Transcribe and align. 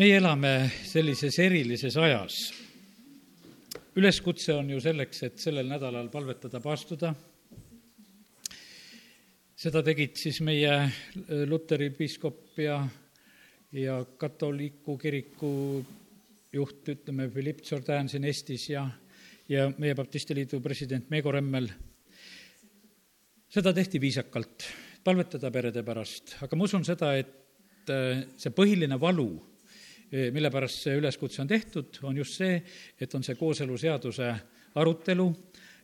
meie 0.00 0.16
elame 0.16 0.70
sellises 0.88 1.36
erilises 1.42 1.96
ajas. 2.00 2.36
üleskutse 4.00 4.54
on 4.56 4.70
ju 4.72 4.78
selleks, 4.80 5.18
et 5.26 5.42
sellel 5.42 5.66
nädalal 5.68 6.08
palvetada, 6.08 6.60
paastuda. 6.60 7.10
seda 9.60 9.82
tegid 9.84 10.16
siis 10.16 10.38
meie 10.40 10.72
Luteri 11.50 11.90
piiskop 11.90 12.56
ja, 12.64 12.78
ja 13.76 13.98
katoliku 14.16 14.96
kiriku 14.96 15.52
juht, 16.52 16.88
ütleme, 16.88 17.28
Philipp 17.28 17.60
Jordan 17.70 18.08
siin 18.08 18.24
Eestis 18.24 18.70
ja, 18.70 18.86
ja 19.48 19.68
meie 19.76 19.94
baptisti 19.94 20.34
liidu 20.34 20.62
president 20.64 21.10
Meego 21.10 21.32
Remmel. 21.32 21.68
seda 23.48 23.76
tehti 23.76 24.00
viisakalt, 24.00 24.64
palvetada 25.04 25.50
perede 25.50 25.84
pärast, 25.84 26.38
aga 26.40 26.56
ma 26.56 26.64
usun 26.64 26.88
seda, 26.88 27.12
et 27.20 27.96
see 28.40 28.56
põhiline 28.56 28.96
valu 29.00 29.49
mille 30.10 30.50
pärast 30.50 30.82
see 30.84 30.96
üleskutse 30.98 31.42
on 31.42 31.48
tehtud, 31.48 32.00
on 32.02 32.16
just 32.16 32.38
see, 32.40 32.56
et 33.00 33.14
on 33.14 33.22
see 33.22 33.38
kooseluseaduse 33.38 34.30
arutelu 34.80 35.26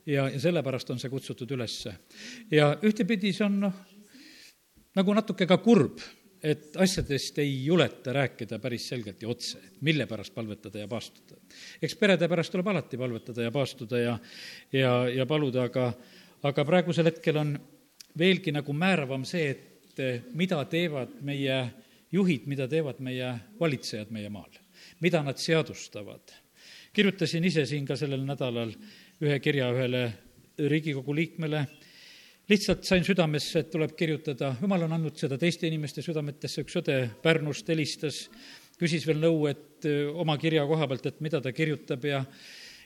ja, 0.06 0.28
ja 0.28 0.40
sellepärast 0.40 0.90
on 0.90 1.00
see 1.02 1.10
kutsutud 1.10 1.50
ülesse. 1.56 1.94
ja 2.50 2.72
ühtepidi 2.82 3.32
see 3.34 3.46
on 3.46 3.60
noh, 3.66 3.80
nagu 4.96 5.14
natuke 5.14 5.46
ka 5.46 5.58
kurb, 5.62 6.00
et 6.42 6.76
asjadest 6.80 7.38
ei 7.42 7.54
juleta 7.64 8.12
rääkida 8.14 8.58
päris 8.62 8.88
selgelt 8.88 9.22
ja 9.22 9.28
otse, 9.28 9.58
et 9.58 9.80
mille 9.86 10.06
pärast 10.06 10.34
palvetada 10.34 10.78
ja 10.78 10.88
paastuda. 10.88 11.40
eks 11.82 11.96
perede 11.96 12.28
pärast 12.28 12.52
tuleb 12.54 12.68
alati 12.68 12.98
palvetada 12.98 13.42
ja 13.42 13.52
paastuda 13.52 13.98
ja, 14.00 14.18
ja, 14.72 14.92
ja 15.08 15.26
paluda, 15.26 15.66
aga, 15.70 15.92
aga 16.42 16.64
praegusel 16.64 17.10
hetkel 17.10 17.40
on 17.42 17.56
veelgi 18.18 18.52
nagu 18.52 18.72
määravam 18.72 19.24
see, 19.24 19.50
et 19.50 20.32
mida 20.36 20.58
teevad 20.68 21.14
meie 21.24 21.56
juhid, 22.12 22.46
mida 22.50 22.68
teevad 22.70 23.00
meie 23.04 23.32
valitsejad 23.60 24.12
meie 24.14 24.30
maal, 24.32 24.52
mida 25.00 25.22
nad 25.22 25.38
seadustavad. 25.40 26.34
kirjutasin 26.92 27.44
ise 27.44 27.66
siin 27.66 27.86
ka 27.86 27.96
sellel 27.96 28.22
nädalal 28.24 28.72
ühe 29.20 29.40
kirja 29.40 29.72
ühele 29.72 30.12
Riigikogu 30.56 31.12
liikmele, 31.14 31.66
lihtsalt 32.48 32.84
sain 32.88 33.04
südamesse, 33.04 33.60
et 33.60 33.70
tuleb 33.70 33.92
kirjutada, 33.96 34.54
jumal 34.60 34.86
on 34.86 34.94
andnud 34.96 35.18
seda 35.20 35.36
teiste 35.36 35.66
inimeste 35.68 36.00
südametesse, 36.02 36.62
üks 36.64 36.78
õde 36.80 36.96
Pärnust 37.22 37.68
helistas, 37.68 38.22
küsis 38.80 39.04
veel 39.06 39.20
nõu, 39.20 39.44
et 39.50 39.84
oma 40.16 40.38
kirja 40.40 40.64
koha 40.66 40.88
pealt, 40.88 41.10
et 41.10 41.20
mida 41.20 41.42
ta 41.44 41.52
kirjutab 41.52 42.04
ja 42.08 42.22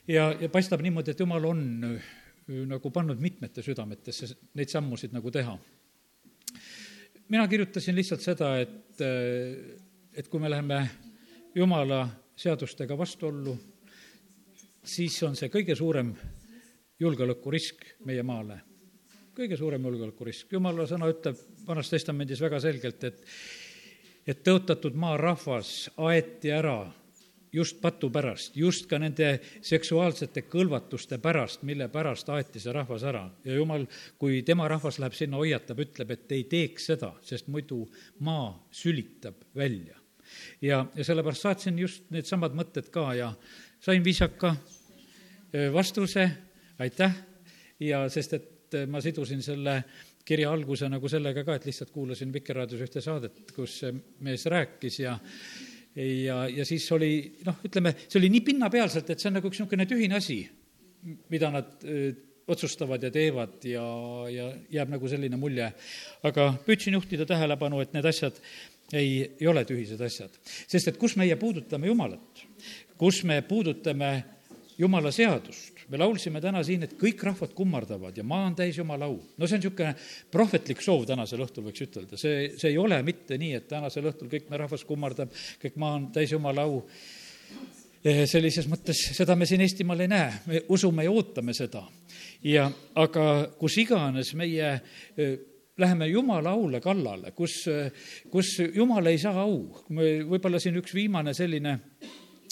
ja, 0.08 0.32
ja 0.40 0.48
paistab 0.50 0.82
niimoodi, 0.82 1.14
et 1.14 1.22
jumal 1.22 1.46
on 1.52 1.62
nagu 2.66 2.90
pannud 2.90 3.20
mitmete 3.22 3.62
südametesse 3.62 4.32
neid 4.58 4.72
sammusid 4.72 5.14
nagu 5.14 5.30
teha 5.30 5.54
mina 7.30 7.48
kirjutasin 7.48 7.94
lihtsalt 7.94 8.24
seda, 8.24 8.54
et, 8.60 9.02
et 10.14 10.28
kui 10.28 10.40
me 10.42 10.50
läheme 10.50 10.80
jumala 11.54 12.02
seadustega 12.36 12.96
vastuollu, 12.98 13.54
siis 14.84 15.16
on 15.26 15.36
see 15.38 15.50
kõige 15.52 15.76
suurem 15.78 16.12
julgeolekurisk 17.00 17.86
meie 18.08 18.22
maale. 18.26 18.60
kõige 19.40 19.56
suurem 19.56 19.84
julgeolekurisk. 19.84 20.52
jumala 20.52 20.86
sõna 20.86 21.08
ütleb 21.08 21.38
Vanas 21.66 21.90
Testamendis 21.90 22.40
väga 22.40 22.60
selgelt, 22.60 23.04
et 23.04 23.24
et 24.26 24.42
tõotatud 24.44 24.94
maarahvas 24.94 25.90
aeti 25.96 26.50
ära 26.52 26.92
just 27.52 27.80
patu 27.80 28.10
pärast, 28.10 28.56
just 28.56 28.86
ka 28.90 28.98
nende 28.98 29.30
seksuaalsete 29.62 30.44
kõlvatuste 30.50 31.18
pärast, 31.22 31.64
mille 31.66 31.88
pärast 31.92 32.28
aeti 32.30 32.60
see 32.62 32.72
rahvas 32.72 33.04
ära. 33.04 33.24
ja 33.44 33.54
jumal, 33.54 33.86
kui 34.18 34.42
tema 34.42 34.68
rahvas 34.68 34.98
läheb 34.98 35.16
sinna, 35.16 35.40
hoiatab, 35.40 35.80
ütleb, 35.86 36.10
et 36.10 36.32
ei 36.32 36.44
teeks 36.44 36.90
seda, 36.92 37.12
sest 37.22 37.48
muidu 37.48 37.86
maa 38.20 38.52
sülitab 38.70 39.34
välja. 39.56 39.96
ja, 40.62 40.86
ja 40.94 41.04
sellepärast 41.04 41.42
saatsin 41.48 41.78
just 41.78 42.10
needsamad 42.10 42.54
mõtted 42.54 42.90
ka 42.90 43.14
ja 43.14 43.32
sain 43.80 44.04
viisaka 44.04 44.54
vastuse, 45.72 46.30
aitäh, 46.78 47.16
ja 47.80 48.04
sest 48.08 48.38
et 48.38 48.78
ma 48.86 49.00
sidusin 49.02 49.42
selle 49.42 49.82
kirja 50.24 50.52
alguse 50.52 50.88
nagu 50.88 51.08
sellega 51.10 51.42
ka, 51.44 51.56
et 51.56 51.66
lihtsalt 51.66 51.90
kuulasin 51.90 52.32
Vikerraadios 52.32 52.84
ühte 52.84 53.02
saadet, 53.02 53.50
kus 53.56 53.80
see 53.82 53.94
mees 54.22 54.46
rääkis 54.46 55.00
ja 55.00 55.16
ja, 55.96 56.42
ja 56.48 56.64
siis 56.68 56.86
oli 56.94 57.12
noh, 57.46 57.60
ütleme, 57.66 57.94
see 58.06 58.18
oli 58.20 58.30
nii 58.32 58.46
pinnapealselt, 58.46 59.10
et 59.10 59.22
see 59.22 59.30
on 59.30 59.38
nagu 59.40 59.50
üks 59.50 59.60
niisugune 59.60 59.86
tühine 59.90 60.18
asi, 60.18 60.40
mida 61.32 61.50
nad 61.52 61.84
öö, 61.84 62.10
otsustavad 62.50 63.02
ja 63.02 63.10
teevad 63.14 63.62
ja, 63.68 63.84
ja 64.30 64.50
jääb 64.74 64.90
nagu 64.90 65.08
selline 65.08 65.38
mulje. 65.40 65.70
aga 66.26 66.50
püüdsin 66.66 66.96
juhtida 66.98 67.26
tähelepanu, 67.28 67.80
et 67.80 67.94
need 67.94 68.06
asjad 68.10 68.38
ei, 68.92 69.36
ei 69.38 69.46
ole 69.46 69.64
tühised 69.64 70.00
asjad. 70.02 70.34
sest 70.44 70.90
et 70.90 70.98
kus 70.98 71.16
meie 71.20 71.36
puudutame 71.40 71.90
Jumalat, 71.90 72.44
kus 72.98 73.22
me 73.24 73.40
puudutame 73.46 74.12
Jumala 74.80 75.12
seadust, 75.12 75.79
me 75.90 75.98
laulsime 75.98 76.40
täna 76.42 76.62
siin, 76.66 76.84
et 76.86 76.94
kõik 76.98 77.22
rahvad 77.26 77.54
kummardavad 77.56 78.16
ja 78.16 78.24
maa 78.26 78.46
on 78.48 78.56
täis 78.58 78.78
Jumala 78.78 79.08
au. 79.10 79.16
no 79.18 79.46
see 79.46 79.58
on 79.58 79.64
niisugune 79.64 79.94
prohvetlik 80.30 80.82
soov 80.84 81.06
tänasel 81.08 81.42
õhtul, 81.44 81.66
võiks 81.66 81.84
ütelda, 81.86 82.18
see, 82.20 82.52
see 82.60 82.72
ei 82.72 82.78
ole 82.78 83.00
mitte 83.06 83.38
nii, 83.40 83.56
et 83.58 83.68
tänasel 83.70 84.06
õhtul 84.12 84.30
kõik 84.30 84.48
me 84.50 84.60
rahvas 84.62 84.86
kummardab, 84.86 85.34
kõik 85.62 85.78
maa 85.80 85.98
on 85.98 86.08
täis 86.14 86.32
Jumala 86.34 86.66
au. 86.68 86.84
Eh, 88.00 88.22
sellises 88.24 88.64
mõttes, 88.70 88.96
seda 89.12 89.34
me 89.36 89.44
siin 89.44 89.60
Eestimaal 89.60 90.00
ei 90.00 90.08
näe, 90.08 90.32
me 90.48 90.62
usume 90.72 91.04
ja 91.04 91.12
ootame 91.12 91.52
seda. 91.56 91.82
ja 92.42 92.70
aga 92.96 93.24
kus 93.58 93.76
iganes 93.82 94.32
meie 94.34 94.70
eh, 94.72 95.34
läheme 95.76 96.08
Jumala 96.08 96.54
aule 96.56 96.80
kallale, 96.80 97.34
kus, 97.36 97.66
eh, 97.68 97.90
kus 98.30 98.54
Jumal 98.74 99.10
ei 99.10 99.18
saa 99.18 99.42
au, 99.42 99.66
võib-olla 99.90 100.60
siin 100.60 100.78
üks 100.80 100.94
viimane 100.94 101.34
selline 101.36 101.76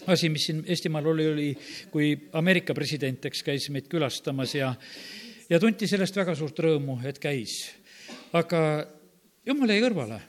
asi, 0.08 0.28
mis 0.32 0.46
siin 0.48 0.62
Eestimaal 0.66 1.06
oli, 1.06 1.26
oli, 1.32 1.48
kui 1.92 2.12
Ameerika 2.32 2.74
president, 2.74 3.24
eks, 3.28 3.42
käis 3.46 3.68
meid 3.74 3.88
külastamas 3.92 4.54
ja, 4.56 4.72
ja 5.50 5.60
tunti 5.60 5.88
sellest 5.90 6.16
väga 6.16 6.34
suurt 6.38 6.58
rõõmu, 6.64 6.98
et 7.08 7.20
käis. 7.22 7.60
aga 8.32 8.60
jumal 9.46 9.72
jäi 9.72 9.82
kõrvale. 9.84 10.20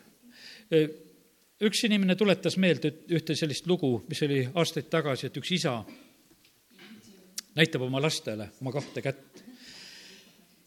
üks 1.64 1.84
inimene 1.88 2.16
tuletas 2.16 2.58
meelde 2.58 2.94
ühte 3.10 3.36
sellist 3.36 3.68
lugu, 3.68 4.04
mis 4.08 4.22
oli 4.24 4.46
aastaid 4.54 4.90
tagasi, 4.90 5.28
et 5.28 5.38
üks 5.38 5.52
isa 5.52 5.84
näitab 7.56 7.82
oma 7.82 8.02
lastele 8.02 8.52
oma 8.62 8.72
kahte 8.72 9.02
kätt. 9.02 9.44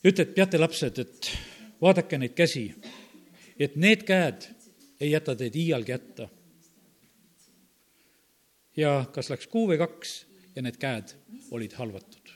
ütleb, 0.05 0.35
teate, 0.35 0.59
lapsed, 0.59 0.99
et 0.99 1.31
vaadake 1.81 2.19
neid 2.19 2.35
käsi, 2.35 2.75
et 3.59 3.77
need 3.77 4.03
käed 4.05 4.49
ei 5.01 5.11
jäta 5.11 5.37
teid 5.37 5.57
iialgi 5.57 5.93
hätta 5.93 6.29
ja 8.77 9.05
kas 9.13 9.31
läks 9.31 9.47
kuu 9.53 9.69
või 9.71 9.79
kaks 9.81 10.19
ja 10.57 10.63
need 10.65 10.79
käed 10.81 11.15
olid 11.51 11.73
halvatud. 11.77 12.35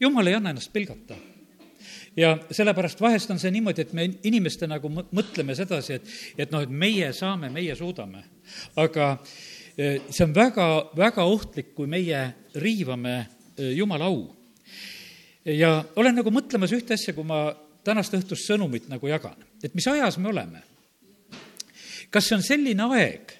jumal 0.00 0.26
ei 0.26 0.34
anna 0.34 0.50
ennast 0.50 0.72
pilgata 0.72 1.16
ja 2.16 2.38
sellepärast 2.50 3.00
vahest 3.00 3.30
on 3.30 3.38
see 3.38 3.52
niimoodi, 3.54 3.84
et 3.84 3.92
me 3.94 4.08
inimeste 4.26 4.66
nagu 4.70 4.90
mõtleme 4.90 5.54
sedasi, 5.56 5.98
et, 5.98 6.10
et 6.38 6.52
noh, 6.54 6.64
et 6.64 6.72
meie 6.72 7.12
saame, 7.16 7.50
meie 7.54 7.76
suudame. 7.78 8.24
aga 8.76 9.10
e, 9.76 9.98
see 10.10 10.24
on 10.26 10.34
väga, 10.34 10.68
väga 10.96 11.24
ohtlik, 11.24 11.72
kui 11.76 11.86
meie 11.90 12.24
riivame 12.58 13.14
e, 13.56 13.70
Jumala 13.78 14.10
au. 14.10 14.26
ja 15.44 15.84
olen 15.96 16.18
nagu 16.18 16.32
mõtlemas 16.34 16.74
ühte 16.74 16.98
asja, 16.98 17.14
kui 17.14 17.26
ma 17.26 17.46
tänast 17.86 18.14
õhtust 18.18 18.50
sõnumit 18.50 18.88
nagu 18.90 19.08
jagan, 19.08 19.38
et 19.62 19.74
mis 19.74 19.86
ajas 19.86 20.18
me 20.18 20.32
oleme. 20.32 20.62
kas 22.10 22.26
see 22.26 22.38
on 22.38 22.42
selline 22.42 22.90
aeg, 22.96 23.37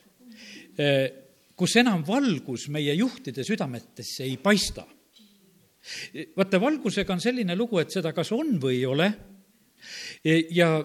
kus 1.58 1.76
enam 1.80 2.04
valgus 2.06 2.68
meie 2.70 2.94
juhtide 2.94 3.44
südametesse 3.44 4.24
ei 4.24 4.36
paista. 4.36 4.86
vaata, 6.36 6.60
valgusega 6.60 7.12
on 7.12 7.20
selline 7.20 7.56
lugu, 7.56 7.78
et 7.78 7.90
seda 7.90 8.12
kas 8.12 8.32
on 8.32 8.58
või 8.60 8.78
ei 8.78 8.86
ole 8.86 9.12
ja 10.50 10.84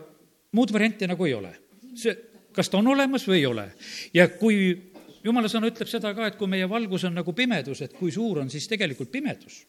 muud 0.53 0.73
varianti 0.73 1.07
nagu 1.09 1.25
ei 1.25 1.33
ole. 1.33 1.53
see, 1.95 2.15
kas 2.53 2.69
ta 2.69 2.79
on 2.79 2.87
olemas 2.93 3.27
või 3.27 3.41
ei 3.41 3.45
ole. 3.45 3.67
ja 4.13 4.27
kui 4.37 4.57
jumala 5.23 5.49
sõna 5.51 5.69
ütleb 5.71 5.89
seda 5.89 6.11
ka, 6.15 6.27
et 6.27 6.37
kui 6.39 6.49
meie 6.51 6.67
valgus 6.69 7.05
on 7.07 7.15
nagu 7.15 7.33
pimedus, 7.35 7.81
et 7.85 7.93
kui 7.95 8.11
suur 8.11 8.41
on 8.41 8.49
siis 8.53 8.67
tegelikult 8.69 9.11
pimedus. 9.11 9.63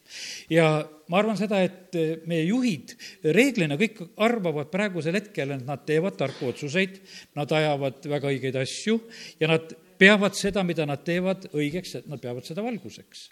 ja 0.49 0.67
ma 1.09 1.21
arvan 1.21 1.37
seda, 1.39 1.61
et 1.63 1.95
meie 2.29 2.45
juhid 2.49 2.95
reeglina 3.35 3.79
kõik 3.79 4.03
arvavad 4.17 4.71
praegusel 4.73 5.17
hetkel, 5.19 5.55
et 5.55 5.65
nad 5.65 5.85
teevad 5.87 6.17
tarku 6.19 6.51
otsuseid, 6.51 7.01
nad 7.35 7.51
ajavad 7.51 8.05
väga 8.11 8.33
õigeid 8.33 8.61
asju 8.61 8.99
ja 9.39 9.51
nad 9.55 9.75
peavad 9.97 10.35
seda, 10.37 10.63
mida 10.63 10.85
nad 10.85 11.03
teevad, 11.05 11.49
õigeks, 11.53 11.95
et 11.99 12.07
nad 12.11 12.21
peavad 12.21 12.45
seda 12.47 12.63
valguseks. 12.65 13.29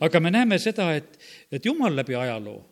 aga 0.00 0.20
me 0.20 0.30
näeme 0.30 0.58
seda, 0.58 0.92
et, 0.96 1.18
et 1.52 1.64
jumal 1.64 1.96
läbi 1.96 2.14
ajaloo 2.16 2.62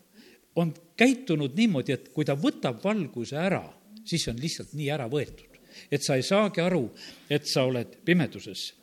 on 0.57 0.73
käitunud 0.97 1.53
niimoodi, 1.53 1.93
et 1.93 2.09
kui 2.13 2.25
ta 2.25 2.33
võtab 2.33 2.81
valguse 2.83 3.37
ära, 3.37 3.61
siis 4.05 4.27
on 4.27 4.39
lihtsalt 4.41 4.73
nii 4.73 4.89
ära 4.89 5.05
võetud 5.11 5.57
et 5.91 6.03
sa 6.03 6.15
ei 6.17 6.23
saagi 6.25 6.61
aru, 6.63 6.83
et 7.29 7.45
sa 7.47 7.65
oled 7.67 7.99
pimeduses. 8.05 8.73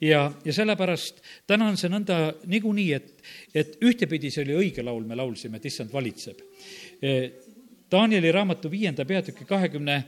ja, 0.00 0.26
ja 0.44 0.52
sellepärast 0.52 1.22
täna 1.46 1.68
on 1.70 1.78
see 1.80 1.90
nõnda 1.92 2.18
niikuinii, 2.50 2.92
et, 2.94 3.24
et 3.54 3.76
ühtepidi 3.82 4.30
see 4.30 4.44
oli 4.44 4.58
õige 4.60 4.84
laul, 4.86 5.04
me 5.06 5.18
laulsime, 5.18 5.58
et 5.58 5.66
issand 5.70 5.92
valitseb. 5.92 6.40
E, 7.02 7.10
Danieli 7.90 8.32
raamatu 8.32 8.70
viienda 8.70 9.04
peatüki 9.06 9.46
kahekümne 9.48 9.98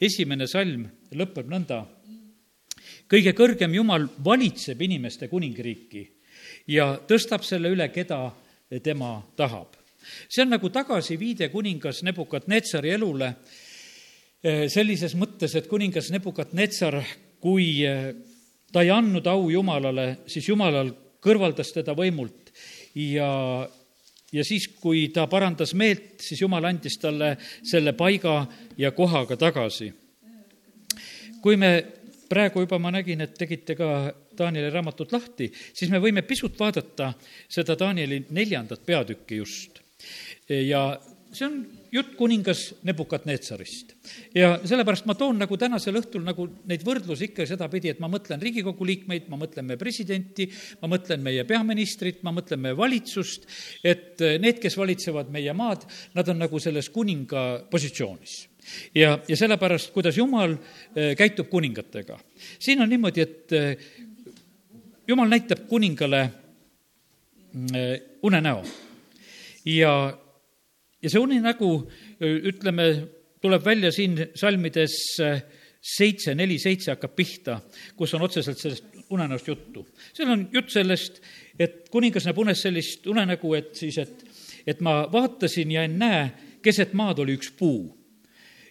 esimene 0.00 0.46
salm 0.50 0.86
lõpeb 1.14 1.50
nõnda 1.50 1.82
kõige 3.10 3.34
kõrgem 3.36 3.74
Jumal 3.74 4.06
valitseb 4.24 4.80
inimeste 4.82 5.28
kuningriiki 5.28 6.04
ja 6.72 6.94
tõstab 7.08 7.44
selle 7.44 7.72
üle, 7.74 7.88
keda 7.92 8.26
tema 8.82 9.18
tahab. 9.36 9.76
see 10.28 10.42
on 10.42 10.50
nagu 10.50 10.68
tagasiviide 10.68 11.48
kuningas 11.48 12.02
Nebukadnetsari 12.02 12.90
elule 12.90 13.34
eh, 14.42 14.68
sellises 14.68 15.14
mõttes, 15.14 15.54
et 15.54 15.68
kuningas 15.68 16.10
Nebukadnetsar, 16.10 17.00
kui 17.40 17.84
eh, 17.84 18.12
ta 18.72 18.82
ei 18.82 18.90
andnud 18.90 19.26
au 19.26 19.50
Jumalale, 19.50 20.24
siis 20.26 20.48
Jumalal 20.48 20.92
kõrvaldas 21.24 21.72
teda 21.72 21.94
võimult 21.96 22.52
ja, 22.94 23.30
ja 24.32 24.44
siis, 24.44 24.68
kui 24.80 25.08
ta 25.14 25.26
parandas 25.30 25.74
meelt, 25.74 26.20
siis 26.20 26.40
Jumal 26.40 26.64
andis 26.64 26.98
talle 26.98 27.36
selle 27.62 27.94
paiga 27.96 28.42
ja 28.76 28.92
kohaga 28.92 29.36
tagasi. 29.36 29.92
kui 31.40 31.56
me 31.56 31.70
praegu 32.34 32.64
juba 32.64 32.80
ma 32.82 32.92
nägin, 32.94 33.22
et 33.24 33.38
tegite 33.38 33.76
ka 33.78 33.88
Danieli 34.34 34.72
raamatut 34.74 35.14
lahti, 35.14 35.50
siis 35.72 35.92
me 35.92 36.02
võime 36.02 36.24
pisut 36.26 36.58
vaadata 36.58 37.12
seda 37.48 37.78
Danieli 37.78 38.24
neljandat 38.34 38.84
peatükki 38.86 39.42
just. 39.42 39.82
ja 40.48 40.86
see 41.34 41.46
on 41.46 41.54
jutt 41.94 42.14
kuningas 42.18 42.60
Nebukadnetsarist. 42.86 43.94
ja 44.34 44.54
sellepärast 44.66 45.06
ma 45.06 45.16
toon 45.18 45.38
nagu 45.42 45.56
tänasel 45.58 45.98
õhtul 45.98 46.24
nagu 46.26 46.46
neid 46.70 46.84
võrdlusi 46.86 47.30
ikka 47.30 47.46
sedapidi, 47.48 47.90
et 47.90 48.02
ma 48.02 48.10
mõtlen 48.12 48.42
Riigikogu 48.42 48.86
liikmeid, 48.86 49.28
ma 49.32 49.38
mõtlen 49.40 49.66
meie 49.68 49.80
presidenti, 49.80 50.48
ma 50.82 50.90
mõtlen 50.90 51.22
meie 51.24 51.44
peaministrit, 51.48 52.22
ma 52.26 52.34
mõtlen 52.34 52.62
meie 52.62 52.78
valitsust, 52.78 53.46
et 53.82 54.22
need, 54.42 54.60
kes 54.62 54.78
valitsevad 54.78 55.30
meie 55.34 55.54
maad, 55.56 55.86
nad 56.14 56.30
on 56.30 56.42
nagu 56.44 56.62
selles 56.62 56.90
kuninga 56.94 57.64
positsioonis 57.70 58.42
ja, 58.94 59.18
ja 59.28 59.36
sellepärast, 59.36 59.92
kuidas 59.94 60.16
Jumal 60.18 60.56
eh, 60.96 61.14
käitub 61.16 61.48
kuningatega. 61.50 62.18
siin 62.58 62.82
on 62.82 62.88
niimoodi, 62.88 63.20
et 63.20 63.52
eh, 63.52 63.76
Jumal 65.08 65.28
näitab 65.28 65.66
kuningale 65.68 66.22
mm, 67.52 67.74
eh, 67.74 68.00
unenäo 68.22 68.62
ja, 69.64 70.18
ja 71.02 71.10
see 71.10 71.20
uninägu, 71.20 71.70
ütleme, 72.20 72.88
tuleb 73.40 73.64
välja 73.64 73.92
siin 73.92 74.16
salmides 74.34 74.96
seitse, 75.84 76.34
neli, 76.34 76.58
seitse 76.58 76.94
hakkab 76.94 77.12
pihta, 77.16 77.58
kus 77.96 78.14
on 78.16 78.24
otseselt 78.24 78.60
sellest 78.60 78.84
unenäost 79.12 79.48
juttu. 79.48 79.86
seal 80.12 80.30
on 80.32 80.46
jutt 80.52 80.72
sellest, 80.72 81.20
et 81.58 81.90
kuningas 81.92 82.24
näeb 82.24 82.38
unes 82.40 82.62
sellist 82.64 83.06
unenägu, 83.06 83.52
et 83.54 83.74
siis, 83.76 83.98
et, 84.00 84.24
et 84.66 84.80
ma 84.80 85.02
vaatasin 85.12 85.74
ja 85.76 85.84
ennäe, 85.84 86.30
keset 86.64 86.94
maad 86.96 87.20
oli 87.20 87.36
üks 87.36 87.52
puu 87.58 88.03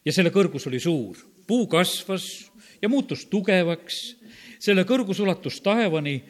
ja 0.05 0.13
selle 0.13 0.31
kõrgus 0.33 0.67
oli 0.67 0.79
suur. 0.79 1.17
puu 1.47 1.67
kasvas 1.67 2.51
ja 2.81 2.89
muutus 2.89 3.25
tugevaks, 3.25 4.15
selle 4.59 4.83
kõrgus 4.87 5.19
ulatus 5.19 5.61
taevani 5.61 6.21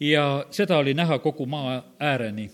ja 0.00 0.46
seda 0.50 0.78
oli 0.78 0.94
näha 0.94 1.18
kogu 1.18 1.46
maa 1.46 1.82
ääreni. 2.00 2.50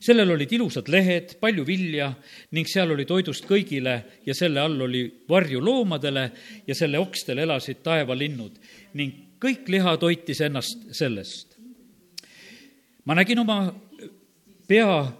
sellel 0.00 0.30
olid 0.30 0.52
ilusad 0.52 0.88
lehed, 0.88 1.36
palju 1.40 1.66
vilja 1.66 2.12
ning 2.50 2.68
seal 2.68 2.90
oli 2.90 3.04
toidust 3.04 3.44
kõigile 3.44 4.02
ja 4.26 4.34
selle 4.34 4.60
all 4.60 4.80
oli 4.80 5.02
varju 5.28 5.60
loomadele 5.64 6.30
ja 6.66 6.74
selle 6.74 6.98
okstel 6.98 7.38
elasid 7.38 7.82
taevalinnud 7.82 8.56
ning 8.94 9.36
kõik 9.40 9.68
liha 9.68 9.96
toitis 9.96 10.40
ennast 10.40 10.90
sellest. 10.92 11.56
ma 13.04 13.14
nägin 13.14 13.38
oma 13.38 13.74
pea 14.68 15.12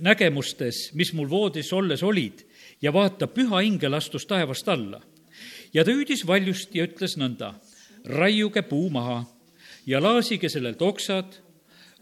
nägemustes, 0.00 0.90
mis 0.94 1.12
mul 1.12 1.30
voodis 1.30 1.72
olles 1.72 2.02
olid 2.02 2.44
ja 2.84 2.92
vaata, 2.92 3.26
püha 3.26 3.62
ingel 3.64 3.96
astus 3.96 4.26
taevast 4.28 4.68
alla. 4.68 5.00
ja 5.74 5.84
ta 5.84 5.90
hüüdis 5.90 6.26
valjust 6.26 6.74
ja 6.74 6.84
ütles 6.84 7.16
nõnda, 7.16 7.54
raiuge 8.04 8.62
puu 8.62 8.90
maha 8.92 9.24
ja 9.86 10.02
laasige 10.02 10.48
sellelt 10.48 10.82
oksad, 10.82 11.40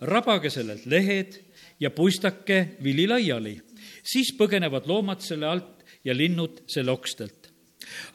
rabage 0.00 0.50
sellelt 0.50 0.86
lehed 0.86 1.38
ja 1.80 1.90
puistake 1.90 2.76
vili 2.82 3.06
laiali. 3.06 3.60
siis 4.02 4.34
põgenevad 4.38 4.86
loomad 4.86 5.20
selle 5.20 5.46
alt 5.46 5.84
ja 6.04 6.16
linnud 6.16 6.64
selle 6.66 6.90
okstelt. 6.90 7.52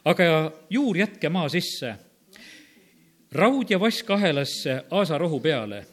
aga 0.04 0.52
juur 0.70 0.96
jätke 0.96 1.28
maa 1.28 1.48
sisse, 1.48 1.94
raud 3.32 3.70
ja 3.70 3.80
vask 3.80 4.10
ahelasse 4.10 4.84
aasarohu 4.90 5.40
peale. 5.40 5.86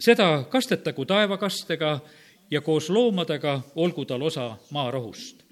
seda 0.00 0.44
kastetagu 0.50 1.04
taevakastega 1.04 2.00
ja 2.50 2.60
koos 2.60 2.90
loomadega 2.90 3.60
olgu 3.76 4.04
tal 4.04 4.22
osa 4.22 4.56
maarohust. 4.70 5.44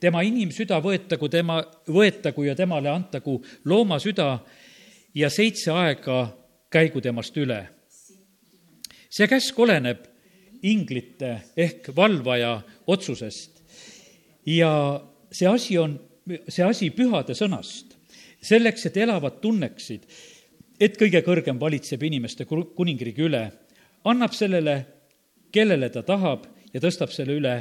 tema 0.00 0.22
inimsüda 0.22 0.80
võetagu 0.80 1.28
tema, 1.28 1.60
võetagu 1.88 2.44
ja 2.46 2.54
temale 2.54 2.88
antagu 2.88 3.42
loomasüda 3.64 4.38
ja 5.14 5.30
seitse 5.30 5.70
aega 5.70 6.36
käigu 6.70 7.00
temast 7.00 7.36
üle. 7.36 7.68
see 9.10 9.26
käsk 9.26 9.58
oleneb 9.58 10.06
inglite 10.62 11.40
ehk 11.56 11.90
valvaja 11.96 12.60
otsusest 12.86 13.62
ja 14.46 15.00
see 15.32 15.48
asi 15.48 15.78
on, 15.78 15.96
see 16.48 16.64
asi 16.64 16.90
pühade 16.94 17.34
sõnast, 17.34 17.96
selleks, 18.42 18.86
et 18.86 18.96
elavad 18.96 19.40
tunneksid, 19.42 20.06
et 20.80 20.96
kõige 20.98 21.22
kõrgem 21.26 21.60
valitseb 21.60 22.02
inimeste 22.02 22.46
kuningriigi 22.48 23.26
üle, 23.26 23.44
annab 24.04 24.34
sellele 24.36 24.76
kellele 25.52 25.90
ta 25.90 26.02
tahab 26.06 26.46
ja 26.72 26.80
tõstab 26.80 27.12
selle 27.14 27.36
üle 27.38 27.54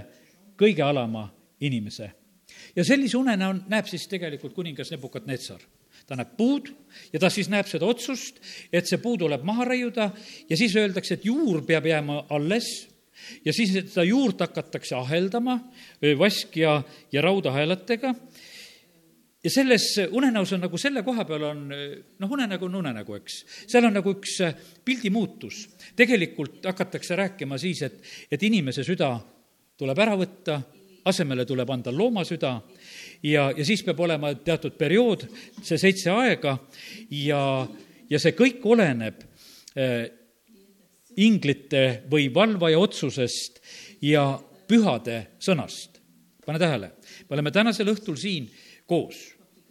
kõige 0.60 0.84
alama 0.86 1.30
inimese. 1.60 2.12
ja 2.76 2.84
sellise 2.84 3.18
unena 3.18 3.50
on, 3.50 3.64
näeb 3.68 3.88
siis 3.88 4.08
tegelikult 4.08 4.54
kuningas 4.54 4.92
Nebukadnetsar 4.92 5.62
ta 6.10 6.18
näeb 6.18 6.34
puud 6.38 6.72
ja 7.14 7.20
ta 7.22 7.30
siis 7.30 7.50
näeb 7.54 7.68
seda 7.70 7.86
otsust, 7.86 8.40
et 8.74 8.88
see 8.90 9.02
puu 9.02 9.18
tuleb 9.18 9.44
maha 9.46 9.68
raiuda 9.70 10.10
ja 10.50 10.58
siis 10.58 10.76
öeldakse, 10.76 11.20
et 11.20 11.26
juur 11.26 11.62
peab 11.68 11.86
jääma 11.86 12.24
alles 12.34 12.70
ja 13.46 13.54
siis 13.54 13.74
seda 13.76 14.06
juurt 14.08 14.42
hakatakse 14.42 14.96
aheldama 14.98 15.60
vask 16.18 16.58
ja, 16.58 16.80
ja 17.12 17.22
raudahaelatega 17.22 18.14
ja 19.44 19.50
selles 19.50 19.96
unenäos 20.12 20.54
on 20.54 20.64
nagu 20.66 20.78
selle 20.78 21.04
koha 21.04 21.26
peal 21.26 21.44
on, 21.48 21.62
noh, 21.70 22.32
unenägu 22.32 22.66
on 22.66 22.76
unenägu, 22.82 23.16
eks. 23.20 23.38
seal 23.68 23.88
on 23.88 23.96
nagu 23.96 24.14
üks 24.18 24.40
äh, 24.44 24.56
pildi 24.86 25.10
muutus. 25.10 25.68
tegelikult 25.96 26.66
hakatakse 26.66 27.16
rääkima 27.16 27.58
siis, 27.58 27.82
et, 27.88 28.02
et 28.32 28.44
inimese 28.44 28.84
süda 28.84 29.14
tuleb 29.80 30.00
ära 30.00 30.18
võtta, 30.20 30.60
asemele 31.08 31.46
tuleb 31.48 31.70
anda 31.72 31.92
looma 31.96 32.26
süda 32.28 32.58
ja, 33.24 33.50
ja 33.56 33.66
siis 33.66 33.84
peab 33.84 34.00
olema 34.04 34.34
teatud 34.36 34.76
periood, 34.78 35.26
see 35.64 35.80
seitse 35.80 36.12
aega 36.12 36.58
ja, 37.16 37.44
ja 38.10 38.20
see 38.20 38.36
kõik 38.36 38.66
oleneb 38.68 39.24
äh, 39.80 40.10
inglite 41.20 42.04
või 42.12 42.28
valvaja 42.34 42.80
otsusest 42.80 43.64
ja 44.04 44.34
pühade 44.68 45.22
sõnast. 45.40 45.98
pane 46.46 46.60
tähele, 46.60 46.92
me 47.30 47.36
oleme 47.38 47.52
tänasel 47.52 47.88
õhtul 47.92 48.18
siin 48.18 48.50
koos. 48.90 49.20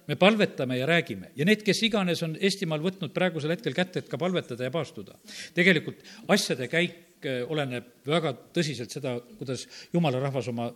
me 0.08 0.16
palvetame 0.16 0.78
ja 0.78 0.86
räägime 0.88 1.32
ja 1.36 1.44
need, 1.44 1.60
kes 1.60 1.82
iganes 1.84 2.22
on 2.24 2.36
Eestimaal 2.40 2.80
võtnud 2.80 3.12
praegusel 3.12 3.52
hetkel 3.52 3.74
kätte, 3.76 4.00
et 4.00 4.08
ka 4.08 4.16
palvetada 4.18 4.64
ja 4.64 4.72
paastuda, 4.72 5.18
tegelikult 5.54 6.00
asjade 6.32 6.68
käik 6.72 7.26
eh, 7.28 7.42
oleneb 7.44 7.90
väga 8.08 8.32
tõsiselt 8.56 8.94
seda, 8.94 9.18
kuidas 9.36 9.66
jumala 9.92 10.22
rahvas 10.22 10.48
oma 10.48 10.70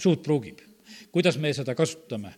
suud 0.00 0.24
pruugib, 0.24 0.58
kuidas 1.14 1.38
me 1.38 1.52
seda 1.54 1.76
kasutame. 1.78 2.34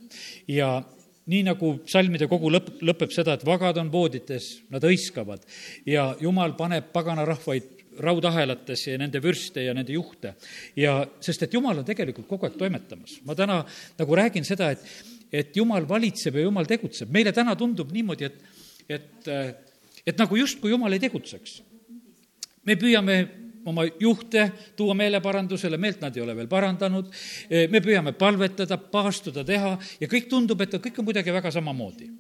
ja 0.49 0.83
nii 1.27 1.43
nagu 1.47 1.73
salmide 1.91 2.29
kogu 2.31 2.51
lõpp, 2.53 2.77
lõpeb 2.87 3.15
seda, 3.15 3.35
et 3.35 3.47
vagad 3.47 3.81
on 3.81 3.91
voodites, 3.91 4.51
nad 4.71 4.85
hõiskavad 4.85 5.43
ja 5.87 6.13
jumal 6.21 6.55
paneb 6.59 6.93
pagana 6.93 7.25
rahvaid 7.27 7.73
raudahelatesse 7.97 8.93
ja 8.93 9.01
nende 9.01 9.21
vürste 9.25 9.65
ja 9.65 9.75
nende 9.75 9.95
juhte. 9.95 10.35
ja 10.77 10.99
sest, 11.21 11.43
et 11.43 11.55
jumal 11.55 11.79
on 11.81 11.85
tegelikult 11.85 12.29
kogu 12.29 12.47
aeg 12.47 12.59
toimetamas. 12.61 13.21
ma 13.25 13.35
täna 13.35 13.65
nagu 13.99 14.17
räägin 14.17 14.45
seda, 14.45 14.71
et 14.71 14.85
et 15.37 15.57
Jumal 15.57 15.87
valitseb 15.89 16.39
ja 16.39 16.47
Jumal 16.47 16.69
tegutseb. 16.69 17.11
meile 17.13 17.33
täna 17.33 17.57
tundub 17.57 17.93
niimoodi, 17.93 18.29
et, 18.29 18.39
et, 18.89 19.33
et 20.07 20.19
nagu 20.19 20.39
justkui 20.39 20.73
Jumal 20.73 20.97
ei 20.97 21.03
tegutseks. 21.03 21.63
me 22.67 22.75
püüame 22.75 23.19
oma 23.67 23.83
juhte 24.01 24.45
tuua 24.79 24.95
meeleparandusele, 24.95 25.79
meelt 25.79 26.01
nad 26.01 26.17
ei 26.17 26.23
ole 26.23 26.37
veel 26.39 26.49
parandanud, 26.51 27.09
me 27.71 27.81
püüame 27.83 28.13
palvetada, 28.15 28.79
paastuda, 28.79 29.43
teha 29.45 29.73
ja 30.01 30.09
kõik 30.11 30.29
tundub, 30.31 30.63
et 30.63 30.77
kõik 30.79 31.01
on 31.03 31.09
kuidagi 31.09 31.35
väga 31.35 31.51
samamoodi. 31.51 32.11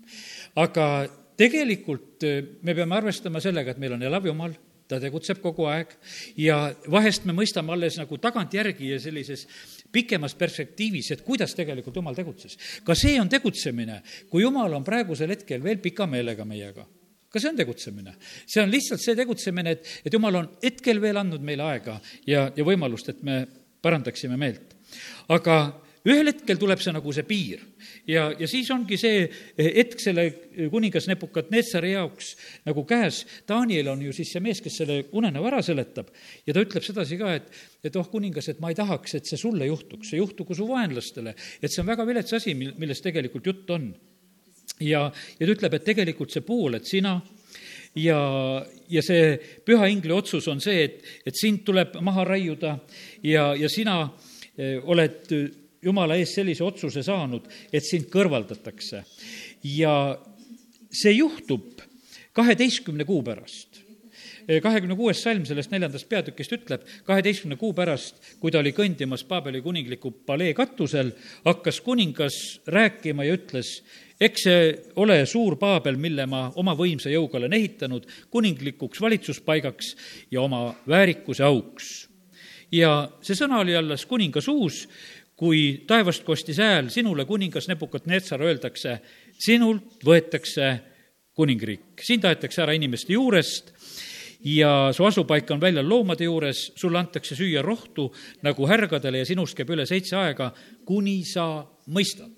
aga 0.56 1.06
tegelikult 1.36 2.24
me 2.62 2.74
peame 2.74 2.96
arvestama 2.96 3.40
sellega, 3.40 3.70
et 3.70 3.78
meil 3.78 3.94
on 3.94 4.02
elav 4.02 4.26
Jumal, 4.26 4.56
ta 4.86 4.98
tegutseb 5.02 5.40
kogu 5.42 5.66
aeg 5.70 5.90
ja 6.38 6.58
vahest 6.90 7.26
me 7.26 7.34
mõistame 7.34 7.74
alles 7.74 7.98
nagu 7.98 8.18
tagantjärgi 8.22 8.92
ja 8.92 9.00
sellises 9.02 9.46
pikemas 9.92 10.34
perspektiivis, 10.34 11.10
et 11.12 11.24
kuidas 11.26 11.54
tegelikult 11.54 11.96
Jumal 11.96 12.14
tegutses. 12.14 12.58
ka 12.84 12.94
see 12.94 13.20
on 13.20 13.28
tegutsemine, 13.28 14.02
kui 14.30 14.42
Jumal 14.42 14.72
on 14.74 14.84
praegusel 14.84 15.30
hetkel 15.30 15.62
veel 15.62 15.78
pika 15.78 16.06
meelega 16.06 16.44
meiega 16.44 16.86
ka 17.36 17.40
see 17.40 17.50
on 17.50 17.56
tegutsemine. 17.56 18.14
see 18.46 18.62
on 18.62 18.70
lihtsalt 18.72 19.02
see 19.02 19.16
tegutsemine, 19.18 19.76
et, 19.76 19.88
et 20.06 20.12
jumal 20.12 20.40
on 20.40 20.50
hetkel 20.62 21.00
veel 21.02 21.20
andnud 21.20 21.42
meile 21.44 21.66
aega 21.68 21.98
ja, 22.26 22.46
ja 22.56 22.64
võimalust, 22.64 23.10
et 23.12 23.22
me 23.26 23.42
parandaksime 23.82 24.38
meelt. 24.40 24.76
aga 25.28 25.56
ühel 26.06 26.30
hetkel 26.30 26.58
tuleb 26.60 26.80
see 26.82 26.94
nagu 26.94 27.12
see 27.14 27.26
piir 27.26 27.62
ja, 28.08 28.28
ja 28.38 28.48
siis 28.50 28.68
ongi 28.74 28.98
see 29.00 29.24
hetk 29.58 30.00
selle 30.02 30.26
kuningas 30.72 31.08
Nebukadnetsari 31.10 31.92
jaoks 31.94 32.32
nagu 32.66 32.84
käes. 32.88 33.24
Daniel 33.48 33.92
on 33.94 34.04
ju 34.06 34.14
siis 34.16 34.30
see 34.34 34.42
mees, 34.44 34.62
kes 34.62 34.80
selle 34.82 35.00
unenäo 35.16 35.46
ära 35.50 35.62
seletab 35.66 36.12
ja 36.46 36.54
ta 36.54 36.62
ütleb 36.62 36.86
sedasi 36.86 37.18
ka, 37.20 37.34
et, 37.38 37.50
et 37.84 37.96
oh, 37.98 38.06
kuningas, 38.10 38.50
et 38.52 38.60
ma 38.62 38.70
ei 38.72 38.78
tahaks, 38.78 39.18
et 39.18 39.28
see 39.28 39.40
sulle 39.40 39.68
juhtuks, 39.68 40.12
see 40.12 40.20
juhtugu 40.20 40.56
su 40.56 40.68
vaenlastele, 40.68 41.34
et 41.60 41.72
see 41.72 41.82
on 41.82 41.90
väga 41.90 42.06
vilets 42.08 42.38
asi, 42.38 42.54
mil, 42.58 42.74
millest 42.78 43.04
tegelikult 43.06 43.50
jutt 43.50 43.74
on. 43.74 43.90
ja, 44.80 45.06
ja 45.10 45.42
ta 45.46 45.52
ütleb, 45.52 45.74
et 45.74 45.84
tegelikult 45.86 46.34
see 46.34 46.44
pool, 46.46 46.78
et 46.78 46.86
sina 46.86 47.18
ja, 47.96 48.20
ja 48.92 49.02
see 49.04 49.36
püha 49.66 49.88
ingli 49.90 50.14
otsus 50.14 50.48
on 50.52 50.60
see, 50.62 50.84
et, 50.84 51.04
et 51.26 51.36
sind 51.36 51.64
tuleb 51.66 51.96
maha 52.04 52.26
raiuda 52.28 52.76
ja, 53.24 53.52
ja 53.56 53.70
sina 53.72 54.02
eh, 54.56 54.76
oled 54.82 55.32
jumala 55.86 56.18
ees 56.18 56.34
sellise 56.34 56.64
otsuse 56.66 57.02
saanud, 57.06 57.46
et 57.72 57.84
sind 57.84 58.10
kõrvaldatakse. 58.12 59.04
ja 59.64 60.18
see 60.90 61.16
juhtub 61.16 61.82
kaheteistkümne 62.36 63.04
kuu 63.08 63.22
pärast 63.22 63.86
kahekümne 64.62 64.94
kuues 64.96 65.20
salm 65.22 65.44
sellest 65.46 65.72
neljandast 65.72 66.08
peatükist 66.08 66.52
ütleb, 66.54 66.86
kaheteistkümne 67.06 67.58
kuu 67.58 67.72
pärast, 67.74 68.20
kui 68.40 68.52
ta 68.54 68.60
oli 68.62 68.72
kõndimas 68.76 69.24
Paabeli 69.26 69.60
kuningliku 69.62 70.12
palee 70.26 70.54
katusel, 70.54 71.10
hakkas 71.44 71.80
kuningas 71.82 72.38
rääkima 72.70 73.26
ja 73.26 73.36
ütles, 73.38 73.80
eks 74.22 74.46
see 74.46 74.68
ole 75.02 75.18
suur 75.26 75.58
Paabel, 75.58 75.98
mille 76.00 76.28
ma 76.30 76.46
oma 76.62 76.76
võimsa 76.78 77.10
jõuga 77.10 77.40
olen 77.40 77.58
ehitanud 77.58 78.06
kuninglikuks 78.30 79.02
valitsuspaigaks 79.02 79.94
ja 80.30 80.44
oma 80.46 80.68
väärikuse 80.88 81.44
auks. 81.44 82.08
ja 82.72 83.08
see 83.22 83.34
sõna 83.38 83.60
oli 83.62 83.76
alles 83.76 84.06
kuninga 84.06 84.40
suus, 84.40 84.86
kui 85.36 85.84
taevast 85.88 86.24
kostis 86.24 86.58
hääl, 86.62 86.88
sinule, 86.92 87.26
kuningas 87.28 87.68
Nebukadnetsar, 87.68 88.40
öeldakse, 88.42 88.98
sinult 89.38 90.04
võetakse 90.06 90.70
kuningriik, 91.36 92.00
sind 92.00 92.24
aetakse 92.24 92.62
ära 92.64 92.72
inimeste 92.76 93.12
juurest 93.12 93.74
ja 94.46 94.92
su 94.96 95.04
asupaik 95.04 95.50
on 95.52 95.60
väljal 95.60 95.88
loomade 95.88 96.24
juures, 96.24 96.70
sulle 96.80 97.00
antakse 97.00 97.36
süüa 97.36 97.62
rohtu 97.64 98.08
nagu 98.46 98.68
härgadele 98.68 99.20
ja 99.20 99.28
sinust 99.28 99.56
käib 99.58 99.74
üle 99.76 99.86
seitse 99.88 100.16
aega, 100.16 100.50
kuni 100.88 101.20
sa 101.28 101.66
mõistad. 101.92 102.32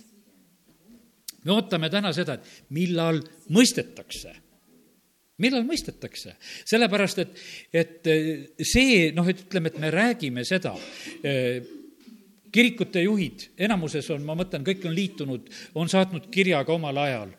me 1.44 1.54
ootame 1.54 1.90
täna 1.90 2.12
seda, 2.12 2.34
et 2.34 2.64
millal 2.74 3.22
mõistetakse 3.48 4.34
millal 5.38 5.62
mõistetakse? 5.62 6.34
sellepärast, 6.66 7.18
et, 7.22 7.42
et 7.72 8.08
see, 8.66 9.12
noh, 9.14 9.28
et 9.28 9.46
ütleme, 9.46 9.70
et 9.70 9.78
me 9.78 9.90
räägime 9.94 10.44
seda, 10.44 10.74
kirikute 12.52 13.02
juhid, 13.02 13.44
enamuses 13.60 14.06
on, 14.14 14.22
ma 14.26 14.34
mõtlen, 14.38 14.64
kõik 14.66 14.86
on 14.88 14.94
liitunud, 14.96 15.48
on 15.78 15.90
saatnud 15.90 16.28
kirja 16.32 16.60
ka 16.66 16.74
omal 16.74 16.96
ajal. 17.02 17.32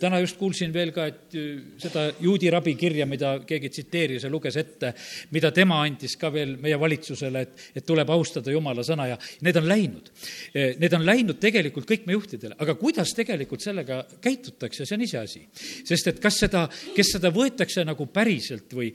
täna 0.00 0.20
just 0.22 0.38
kuulsin 0.40 0.72
veel 0.72 0.92
ka, 0.96 1.06
et 1.10 1.36
seda 1.80 2.06
juudi 2.20 2.50
rabi 2.50 2.74
kirja, 2.78 3.06
mida 3.06 3.34
keegi 3.46 3.68
tsiteeris 3.68 4.24
ja 4.24 4.30
luges 4.32 4.56
ette, 4.56 4.94
mida 5.36 5.50
tema 5.52 5.82
andis 5.84 6.16
ka 6.16 6.32
veel 6.32 6.56
meie 6.60 6.78
valitsusele, 6.80 7.42
et, 7.44 7.66
et 7.76 7.86
tuleb 7.86 8.08
austada 8.10 8.52
Jumala 8.52 8.84
sõna 8.86 9.10
ja 9.10 9.18
need 9.44 9.60
on 9.60 9.68
läinud. 9.68 10.10
Need 10.54 10.96
on 10.96 11.04
läinud 11.06 11.40
tegelikult 11.42 11.88
kõik 11.88 12.08
me 12.08 12.16
juhtidele, 12.16 12.56
aga 12.58 12.76
kuidas 12.80 13.12
tegelikult 13.16 13.64
sellega 13.64 14.00
käitutakse, 14.24 14.86
see 14.86 14.96
on 14.96 15.04
iseasi. 15.04 15.44
sest 15.84 16.14
et 16.14 16.22
kas 16.22 16.40
seda, 16.46 16.64
kes 16.96 17.14
seda 17.18 17.32
võetakse 17.34 17.84
nagu 17.84 18.08
päriselt 18.12 18.72
või, 18.72 18.92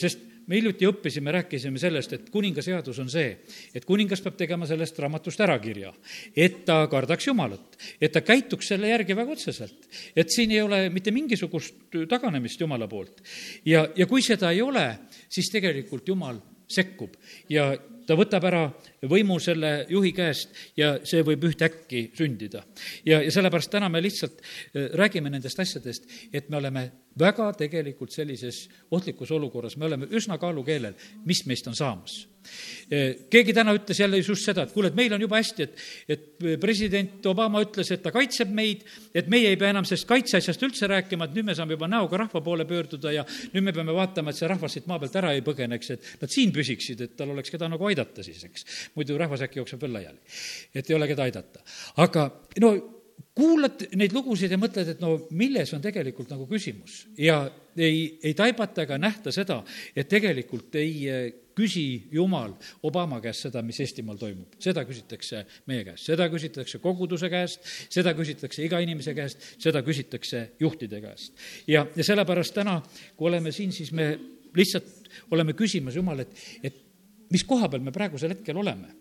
sest 0.00 0.27
me 0.48 0.58
hiljuti 0.58 0.88
õppisime, 0.88 1.32
rääkisime 1.38 1.80
sellest, 1.80 2.14
et 2.16 2.28
kuningaseadus 2.32 2.98
on 3.02 3.10
see, 3.12 3.30
et 3.76 3.84
kuningas 3.88 4.22
peab 4.24 4.38
tegema 4.40 4.66
sellest 4.68 4.98
raamatust 5.02 5.40
ärakirja, 5.44 5.92
et 6.36 6.62
ta 6.68 6.80
kardaks 6.90 7.28
Jumalat, 7.28 7.78
et 8.00 8.12
ta 8.14 8.24
käituks 8.24 8.72
selle 8.72 8.90
järgi 8.92 9.16
väga 9.16 9.36
otseselt, 9.36 9.88
et 10.16 10.32
siin 10.32 10.54
ei 10.56 10.62
ole 10.64 10.86
mitte 10.94 11.12
mingisugust 11.14 11.98
taganemist 12.08 12.60
Jumala 12.60 12.88
poolt. 12.88 13.22
ja, 13.64 13.86
ja 13.96 14.06
kui 14.06 14.24
seda 14.24 14.52
ei 14.54 14.62
ole, 14.64 14.86
siis 15.28 15.52
tegelikult 15.52 16.08
Jumal 16.08 16.40
sekkub 16.68 17.14
ja 17.48 17.70
ta 18.08 18.16
võtab 18.16 18.46
ära 18.48 18.62
võimu 19.10 19.36
selle 19.42 19.72
juhi 19.90 20.14
käest 20.16 20.54
ja 20.78 20.94
see 21.06 21.20
võib 21.26 21.44
ühtäkki 21.50 22.08
sündida. 22.16 22.64
ja, 23.04 23.20
ja 23.22 23.30
sellepärast 23.34 23.70
täna 23.70 23.90
me 23.92 24.02
lihtsalt 24.02 24.40
äh, 24.40 24.88
räägime 24.96 25.30
nendest 25.30 25.60
asjadest, 25.60 26.08
et 26.32 26.48
me 26.48 26.56
oleme 26.62 26.88
väga 27.18 27.50
tegelikult 27.58 28.14
sellises 28.14 28.66
ohtlikus 28.90 29.30
olukorras, 29.34 29.76
me 29.76 29.86
oleme 29.86 30.08
üsna 30.10 30.38
kaalukeelel, 30.38 30.96
mis 31.26 31.44
meist 31.46 31.68
on 31.68 31.76
saamas 31.76 32.22
keegi 33.30 33.52
täna 33.56 33.74
ütles 33.76 34.00
jälle 34.00 34.20
just 34.22 34.46
seda, 34.46 34.64
et 34.64 34.72
kuule, 34.72 34.88
et 34.88 34.96
meil 34.96 35.12
on 35.12 35.20
juba 35.20 35.38
hästi, 35.40 35.66
et, 35.66 35.82
et 36.14 36.46
president 36.60 37.26
Obama 37.28 37.60
ütles, 37.64 37.90
et 37.92 38.02
ta 38.04 38.12
kaitseb 38.14 38.52
meid, 38.54 38.84
et 39.16 39.28
meie 39.28 39.50
ei 39.52 39.58
pea 39.60 39.72
enam 39.74 39.86
sellest 39.88 40.08
kaitseasjast 40.08 40.64
üldse 40.64 40.88
rääkima, 40.88 41.28
et 41.28 41.36
nüüd 41.36 41.50
me 41.50 41.56
saame 41.58 41.76
juba 41.76 41.90
näoga 41.90 42.22
rahva 42.24 42.42
poole 42.44 42.64
pöörduda 42.68 43.12
ja 43.12 43.26
nüüd 43.52 43.66
me 43.66 43.76
peame 43.76 43.96
vaatama, 43.96 44.32
et 44.32 44.40
see 44.40 44.50
rahvas 44.50 44.78
siit 44.78 44.88
maa 44.88 45.00
pealt 45.02 45.18
ära 45.20 45.34
ei 45.36 45.44
põgeneks, 45.44 45.94
et 45.94 46.12
nad 46.22 46.32
siin 46.32 46.52
püsiksid, 46.54 47.04
et 47.04 47.16
tal 47.18 47.34
oleks 47.34 47.52
keda 47.52 47.68
nagu 47.68 47.90
aidata 47.90 48.24
siis, 48.24 48.44
eks. 48.48 48.68
muidu 48.96 49.18
rahvas 49.20 49.44
äkki 49.44 49.60
jookseb 49.60 49.82
veel 49.84 49.98
laiali. 49.98 50.22
et 50.74 50.88
ei 50.88 50.96
ole 50.96 51.10
keda 51.10 51.28
aidata. 51.28 51.64
aga 52.04 52.30
no 52.64 52.72
kuulad 53.38 53.84
neid 53.98 54.14
lugusid 54.14 54.52
ja 54.52 54.58
mõtled, 54.58 54.94
et 54.94 55.02
no 55.02 55.14
milles 55.38 55.70
on 55.74 55.82
tegelikult 55.82 56.30
nagu 56.32 56.46
küsimus 56.50 57.04
ja 57.18 57.42
ei, 57.78 58.18
ei 58.24 58.34
taibata 58.38 58.82
ega 58.86 58.98
nähta 58.98 59.32
seda, 59.34 59.60
et 59.94 60.08
tegelikult 60.10 60.74
ei 60.78 60.94
eh, 61.06 61.28
küsi 61.58 61.84
Jumal 62.14 62.54
Obama 62.86 63.18
käest 63.24 63.48
seda, 63.48 63.62
mis 63.66 63.80
Eestimaal 63.82 64.18
toimub. 64.20 64.54
seda 64.62 64.84
küsitakse 64.86 65.44
meie 65.70 65.84
käest, 65.86 66.06
seda 66.06 66.28
küsitakse 66.30 66.80
koguduse 66.82 67.30
käest, 67.32 67.66
seda 67.90 68.14
küsitakse 68.18 68.62
iga 68.64 68.80
inimese 68.84 69.14
käest, 69.18 69.42
seda 69.58 69.82
küsitakse 69.86 70.44
juhtide 70.60 71.02
käest. 71.02 71.34
ja, 71.66 71.86
ja 71.96 72.06
sellepärast 72.06 72.54
täna, 72.54 72.78
kui 73.16 73.30
oleme 73.32 73.52
siin, 73.52 73.74
siis 73.74 73.92
me 73.92 74.12
lihtsalt 74.56 75.10
oleme 75.34 75.56
küsimas 75.58 75.98
Jumal, 75.98 76.24
et, 76.24 76.46
et 76.62 76.80
mis 77.32 77.44
koha 77.44 77.68
peal 77.68 77.84
me 77.84 77.94
praegusel 77.94 78.36
hetkel 78.36 78.56
oleme 78.56 78.94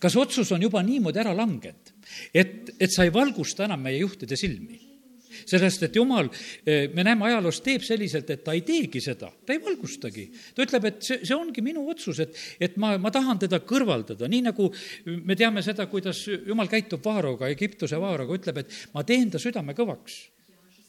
kas 0.00 0.16
otsus 0.16 0.48
on 0.54 0.62
juba 0.62 0.82
niimoodi 0.82 1.20
ära 1.20 1.34
langenud, 1.36 1.92
et, 2.32 2.70
et 2.80 2.92
sa 2.92 3.04
ei 3.04 3.12
valgusta 3.12 3.66
enam 3.66 3.82
meie 3.84 4.00
juhtide 4.00 4.38
silmi? 4.38 4.93
Sellest, 5.42 5.86
et 5.86 5.96
jumal, 5.96 6.30
eh, 6.66 6.88
me 6.94 7.04
näeme 7.06 7.28
ajaloos, 7.28 7.60
teeb 7.64 7.84
selliselt, 7.86 8.30
et 8.30 8.44
ta 8.44 8.54
ei 8.56 8.62
teegi 8.66 9.02
seda, 9.04 9.30
ta 9.46 9.54
ei 9.54 9.62
valgustagi. 9.62 10.26
ta 10.54 10.66
ütleb, 10.66 10.84
et 10.90 11.02
see, 11.02 11.20
see 11.24 11.36
ongi 11.36 11.64
minu 11.64 11.86
otsus, 11.90 12.20
et, 12.24 12.36
et 12.60 12.76
ma, 12.76 12.96
ma 12.98 13.10
tahan 13.14 13.38
teda 13.38 13.60
kõrvaldada, 13.60 14.28
nii 14.28 14.44
nagu 14.50 14.70
me 15.04 15.36
teame 15.36 15.62
seda, 15.62 15.86
kuidas 15.90 16.24
jumal 16.26 16.68
käitub 16.68 17.04
Vaaroga, 17.04 17.48
Egiptuse 17.52 17.98
Vaaroga, 18.00 18.38
ütleb, 18.38 18.62
et 18.64 18.78
ma 18.94 19.04
teen 19.04 19.30
ta 19.30 19.42
südame 19.42 19.76
kõvaks 19.76 20.22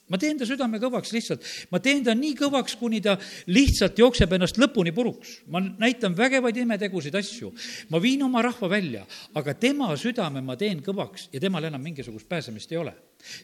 ma 0.09 0.19
teen 0.21 0.37
ta 0.37 0.45
südame 0.47 0.79
kõvaks 0.81 1.13
lihtsalt, 1.15 1.45
ma 1.71 1.81
teen 1.83 2.03
ta 2.05 2.13
nii 2.17 2.35
kõvaks, 2.37 2.77
kuni 2.79 3.01
ta 3.03 3.15
lihtsalt 3.49 3.97
jookseb 3.99 4.35
ennast 4.37 4.59
lõpuni 4.61 4.93
puruks. 4.95 5.41
ma 5.49 5.61
näitan 5.61 6.15
vägevaid 6.17 6.57
imetegusid 6.57 7.15
asju, 7.15 7.53
ma 7.89 8.01
viin 8.01 8.23
oma 8.23 8.43
rahva 8.45 8.69
välja, 8.69 9.05
aga 9.33 9.53
tema 9.53 9.91
südame 9.97 10.41
ma 10.45 10.55
teen 10.55 10.83
kõvaks 10.85 11.29
ja 11.33 11.39
temal 11.39 11.63
enam 11.63 11.81
mingisugust 11.81 12.29
pääsemist 12.29 12.71
ei 12.71 12.77
ole. 12.77 12.93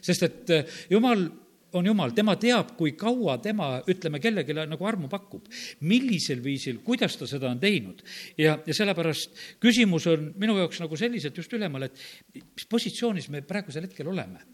sest 0.00 0.22
et 0.22 0.50
eh, 0.50 0.66
jumal 0.90 1.26
on 1.72 1.86
Jumal, 1.86 2.12
tema 2.16 2.34
teab, 2.40 2.74
kui 2.76 2.92
kaua 2.98 3.38
tema, 3.42 3.74
ütleme, 3.88 4.20
kellelegi 4.22 4.56
nagu 4.56 4.86
armu 4.88 5.08
pakub. 5.12 5.48
millisel 5.80 6.42
viisil, 6.44 6.80
kuidas 6.84 7.16
ta 7.16 7.26
seda 7.26 7.50
on 7.50 7.60
teinud. 7.60 8.02
ja, 8.38 8.58
ja 8.66 8.74
sellepärast 8.74 9.38
küsimus 9.60 10.06
on 10.10 10.32
minu 10.38 10.56
jaoks 10.58 10.80
nagu 10.80 10.96
selliselt 10.96 11.36
just 11.36 11.52
ülemal, 11.52 11.88
et 11.88 11.96
mis 12.34 12.66
positsioonis 12.68 13.28
me 13.30 13.42
praegusel 13.42 13.86
hetkel 13.88 14.08
oleme. 14.08 14.44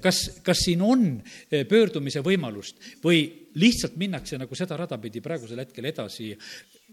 kas, 0.00 0.40
kas 0.42 0.64
siin 0.66 0.82
on 0.82 1.06
eh, 1.50 1.64
pöördumise 1.68 2.22
võimalust 2.24 2.80
või 3.04 3.24
lihtsalt 3.54 3.96
minnakse 4.00 4.38
nagu 4.40 4.56
seda 4.56 4.76
rada 4.80 4.98
pidi 4.98 5.20
praegusel 5.20 5.60
hetkel 5.60 5.84
edasi, 5.90 6.32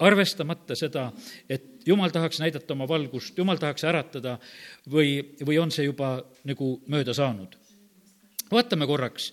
arvestamata 0.04 0.76
seda, 0.76 1.10
et 1.50 1.88
jumal 1.88 2.12
tahaks 2.12 2.40
näidata 2.44 2.76
oma 2.76 2.88
valgust, 2.88 3.38
jumal 3.38 3.60
tahaks 3.60 3.88
äratada 3.88 4.38
või, 4.92 5.18
või 5.46 5.58
on 5.60 5.72
see 5.72 5.88
juba 5.88 6.18
nagu 6.48 6.76
mööda 6.92 7.16
saanud 7.16 7.58
vaatame 8.52 8.88
korraks 8.90 9.32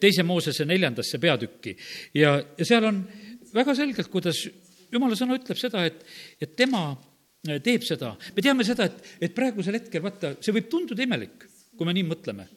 teise 0.00 0.22
Moosese 0.22 0.66
neljandasse 0.68 1.18
peatükki 1.18 1.76
ja, 2.14 2.36
ja 2.58 2.66
seal 2.66 2.84
on 2.88 3.00
väga 3.54 3.74
selgelt, 3.76 4.10
kuidas 4.12 4.44
jumala 4.92 5.18
sõna 5.18 5.38
ütleb 5.38 5.58
seda, 5.58 5.84
et, 5.88 6.04
et 6.42 6.54
tema 6.58 6.86
äh, 6.92 7.60
teeb 7.64 7.84
seda. 7.86 8.14
me 8.36 8.44
teame 8.44 8.66
seda, 8.66 8.88
et, 8.90 9.14
et 9.28 9.34
praegusel 9.34 9.78
hetkel, 9.78 10.02
vaata, 10.04 10.34
see 10.44 10.54
võib 10.54 10.70
tunduda 10.70 11.04
imelik, 11.06 11.46
kui 11.74 11.88
me 11.88 11.94
nii 11.96 12.06
mõtleme. 12.10 12.48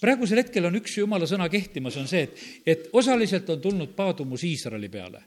praegusel 0.00 0.42
hetkel 0.42 0.68
on 0.68 0.80
üks 0.80 0.98
jumala 0.98 1.28
sõna 1.28 1.48
kehtimas, 1.52 1.96
on 2.00 2.08
see, 2.10 2.26
et, 2.28 2.44
et 2.66 2.90
osaliselt 2.92 3.48
on 3.52 3.62
tulnud 3.62 3.96
paadumus 3.96 4.44
Iisraeli 4.44 4.88
peale. 4.88 5.22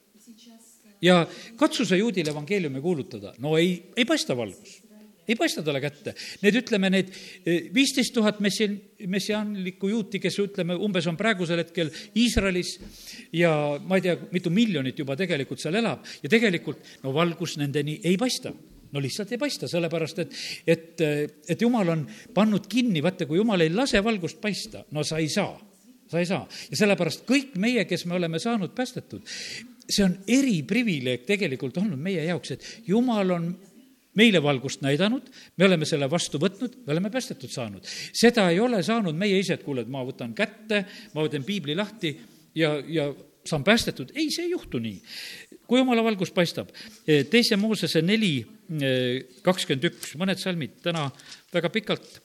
ja 1.01 1.23
katsu 1.57 1.85
sa 1.85 1.95
juudile 1.95 2.31
evangeeliumi 2.31 2.81
kuulutada, 2.81 3.33
no 3.39 3.57
ei, 3.57 3.91
ei 3.95 4.05
paista 4.05 4.37
valgus 4.37 4.79
ei 5.29 5.37
paista 5.39 5.63
talle 5.65 5.81
kätte. 5.83 6.15
Need, 6.43 6.57
ütleme, 6.63 6.89
need 6.93 7.11
eh, 7.13 7.69
viisteist 7.75 8.13
tuhat 8.15 8.41
messi-, 8.43 8.71
messiaanlikku 9.07 9.91
juuti, 9.91 10.21
kes 10.23 10.39
ütleme, 10.43 10.77
umbes 10.79 11.07
on 11.09 11.19
praegusel 11.19 11.61
hetkel 11.63 11.91
Iisraelis 12.17 12.75
ja 13.37 13.53
ma 13.85 13.99
ei 13.99 14.07
tea, 14.07 14.17
mitu 14.33 14.51
miljonit 14.53 14.99
juba 14.99 15.17
tegelikult 15.19 15.61
seal 15.61 15.77
elab 15.79 16.05
ja 16.23 16.31
tegelikult 16.31 16.83
no 17.05 17.13
valgus 17.15 17.57
nendeni 17.61 17.99
ei 18.03 18.17
paista 18.19 18.53
no 18.91 19.01
lihtsalt 19.01 19.33
ei 19.33 19.41
paista, 19.41 19.67
sellepärast 19.69 20.21
et, 20.23 20.35
et, 20.67 21.01
et 21.49 21.61
jumal 21.61 21.93
on 21.93 22.05
pannud 22.33 22.65
kinni, 22.69 23.03
vaata, 23.05 23.27
kui 23.29 23.37
jumal 23.37 23.61
ei 23.61 23.73
lase 23.73 24.01
valgust 24.03 24.39
paista, 24.41 24.83
no 24.95 25.03
sa 25.05 25.19
ei 25.21 25.29
saa, 25.29 25.53
sa 26.09 26.21
ei 26.21 26.25
saa. 26.29 26.47
ja 26.71 26.79
sellepärast 26.79 27.25
kõik 27.29 27.53
meie, 27.61 27.85
kes 27.85 28.07
me 28.09 28.17
oleme 28.17 28.41
saanud 28.41 28.73
päästetud, 28.77 29.25
see 29.89 30.05
on 30.05 30.15
eriprivileeg 30.29 31.25
tegelikult 31.27 31.77
olnud 31.81 32.01
meie 32.01 32.25
jaoks, 32.25 32.55
et 32.55 32.67
jumal 32.89 33.35
on 33.37 33.49
meile 34.17 34.41
valgust 34.43 34.81
näidanud, 34.81 35.29
me 35.57 35.65
oleme 35.65 35.85
selle 35.85 36.09
vastu 36.09 36.39
võtnud, 36.41 36.79
me 36.85 36.95
oleme 36.95 37.11
päästetud 37.13 37.51
saanud. 37.53 37.85
seda 38.13 38.49
ei 38.49 38.59
ole 38.59 38.81
saanud 38.83 39.15
meie 39.15 39.39
ise, 39.39 39.59
et 39.59 39.63
kuule, 39.63 39.85
et 39.85 39.91
ma 39.91 40.03
võtan 40.05 40.33
kätte, 40.35 40.85
ma 41.13 41.25
võtan 41.25 41.45
piibli 41.45 41.75
lahti 41.77 42.15
ja, 42.55 42.73
ja 42.87 43.09
saan 43.45 43.63
päästetud. 43.63 44.11
ei, 44.15 44.31
see 44.31 44.47
ei 44.47 44.55
juhtu 44.55 44.79
nii. 44.81 45.01
kui 45.67 45.79
jumala 45.79 46.03
valgus 46.03 46.31
paistab, 46.31 46.71
teise 47.05 47.55
Moosese 47.55 48.01
neli 48.01 48.41
kakskümmend 49.45 49.91
üks, 49.91 50.15
mõned 50.17 50.41
salmid 50.41 50.81
täna 50.83 51.07
väga 51.53 51.69
pikalt 51.73 52.19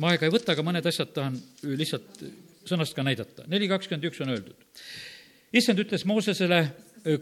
ma 0.00 0.14
aega 0.14 0.28
ei 0.28 0.32
võta, 0.32 0.54
aga 0.54 0.64
mõned 0.64 0.86
asjad 0.86 1.12
tahan 1.14 1.36
lihtsalt 1.76 2.22
sõnast 2.68 2.94
ka 2.96 3.04
näidata. 3.04 3.46
neli 3.48 3.68
kakskümmend 3.70 4.06
üks 4.10 4.20
on 4.24 4.34
öeldud. 4.34 4.56
issand 5.52 5.82
ütles 5.82 6.04
Moosesele, 6.06 6.60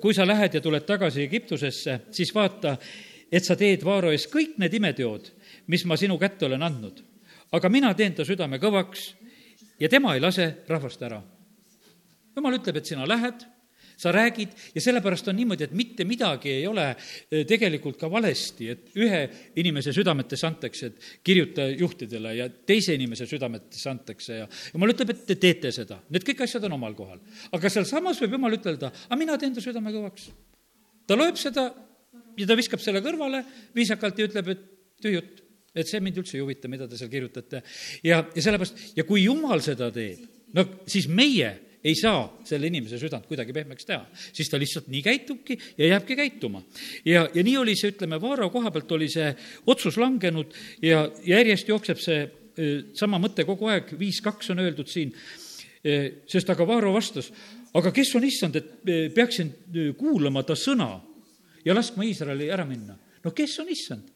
kui 0.03 0.15
sa 0.15 0.27
lähed 0.27 0.55
ja 0.55 0.61
tuled 0.61 0.85
tagasi 0.87 1.23
Egiptusesse, 1.25 2.01
siis 2.11 2.35
vaata, 2.35 2.77
et 3.33 3.45
sa 3.45 3.57
teed 3.57 3.85
Vaaro 3.85 4.13
ees 4.15 4.27
kõik 4.31 4.57
need 4.59 4.75
imeteod, 4.79 5.31
mis 5.69 5.85
ma 5.85 5.97
sinu 6.01 6.19
kätte 6.19 6.47
olen 6.47 6.63
andnud. 6.63 7.05
aga 7.53 7.69
mina 7.69 7.95
teen 7.95 8.15
ta 8.15 8.25
südame 8.25 8.59
kõvaks 8.61 9.15
ja 9.81 9.89
tema 9.89 10.15
ei 10.15 10.21
lase 10.21 10.65
rahvast 10.69 11.03
ära. 11.03 11.23
jumal 12.37 12.55
ütleb, 12.55 12.77
et 12.77 12.87
sina 12.87 13.07
lähed, 13.07 13.47
sa 13.99 14.13
räägid 14.13 14.49
ja 14.75 14.81
sellepärast 14.81 15.29
on 15.29 15.37
niimoodi, 15.37 15.65
et 15.65 15.73
mitte 15.75 16.05
midagi 16.07 16.53
ei 16.53 16.67
ole 16.67 16.85
eh, 16.95 17.45
tegelikult 17.47 17.99
ka 17.99 18.11
valesti, 18.11 18.69
et 18.71 18.95
ühe 18.97 19.23
inimese 19.59 19.93
südametesse 19.93 20.47
antakse, 20.47 20.87
et 20.87 21.25
kirjuta 21.25 21.67
juhtidele 21.73 22.37
ja 22.37 22.47
teise 22.49 22.95
inimese 22.95 23.27
südametesse 23.27 23.91
antakse 23.91 24.39
ja 24.39 24.47
jumal 24.73 24.95
ütleb, 24.95 25.11
et 25.11 25.27
te 25.27 25.35
teete 25.35 25.73
seda. 25.75 25.99
Need 26.15 26.27
kõik 26.31 26.45
asjad 26.47 26.69
on 26.71 26.79
omal 26.79 26.95
kohal. 26.95 27.19
aga 27.53 27.75
sealsamas 27.75 28.23
võib 28.23 28.39
jumal 28.39 28.55
ütelda, 28.55 28.93
aga 29.09 29.19
mina 29.19 29.39
teen 29.39 29.55
ta 29.55 29.65
südame 29.65 29.91
kõvaks. 29.91 30.31
ta 31.07 31.19
loeb 31.19 31.37
seda 31.37 31.67
ja 32.39 32.49
ta 32.49 32.57
viskab 32.59 32.83
selle 32.83 33.03
kõrvale 33.05 33.43
viisakalt 33.77 34.19
ja 34.19 34.29
ütleb, 34.29 34.51
et 34.55 34.67
tühi 35.03 35.19
jutt, 35.19 35.45
et 35.79 35.89
see 35.89 36.01
mind 36.03 36.19
üldse 36.23 36.39
ei 36.39 36.43
huvita, 36.43 36.71
mida 36.71 36.89
te 36.89 36.99
seal 36.99 37.11
kirjutate. 37.13 37.63
ja, 38.07 38.23
ja 38.35 38.45
sellepärast, 38.45 38.85
ja 38.99 39.07
kui 39.09 39.25
jumal 39.27 39.63
seda 39.65 39.91
teeb, 39.95 40.25
no 40.57 40.67
siis 40.89 41.09
meie 41.11 41.51
ei 41.85 41.95
saa 41.95 42.25
selle 42.47 42.67
inimese 42.67 42.99
südant 42.99 43.29
kuidagi 43.29 43.55
pehmeks 43.55 43.87
teha, 43.87 44.01
siis 44.35 44.51
ta 44.51 44.59
lihtsalt 44.59 44.89
nii 44.91 45.03
käitubki 45.05 45.59
ja 45.79 45.93
jääbki 45.93 46.17
käituma. 46.19 46.63
ja, 47.05 47.29
ja 47.35 47.45
nii 47.45 47.57
oli 47.61 47.77
see, 47.79 47.93
ütleme, 47.95 48.21
Vaaro 48.21 48.51
koha 48.51 48.73
pealt 48.75 48.93
oli 48.97 49.09
see 49.13 49.31
otsus 49.67 49.99
langenud 50.01 50.55
ja, 50.83 51.07
järjest 51.27 51.71
jookseb 51.71 52.03
see 52.03 52.27
sama 52.99 53.21
mõte 53.23 53.45
kogu 53.47 53.69
aeg, 53.71 53.93
viis 53.99 54.19
kaks 54.25 54.51
on 54.51 54.65
öeldud 54.65 54.89
siin, 54.91 55.13
sest 56.27 56.51
aga 56.51 56.67
Vaaro 56.67 56.91
vastas, 56.97 57.31
aga 57.79 57.93
kes 57.95 58.11
on 58.19 58.27
issand, 58.27 58.59
et 58.59 59.15
peaksin 59.15 59.53
kuulama 59.99 60.43
ta 60.43 60.57
sõna 60.59 60.97
ja 61.69 61.77
laskma 61.77 62.07
Iisraeli 62.09 62.49
ära 62.53 62.65
minna. 62.69 62.97
no 63.25 63.35
kes 63.37 63.59
on 63.61 63.69
issand? 63.73 64.09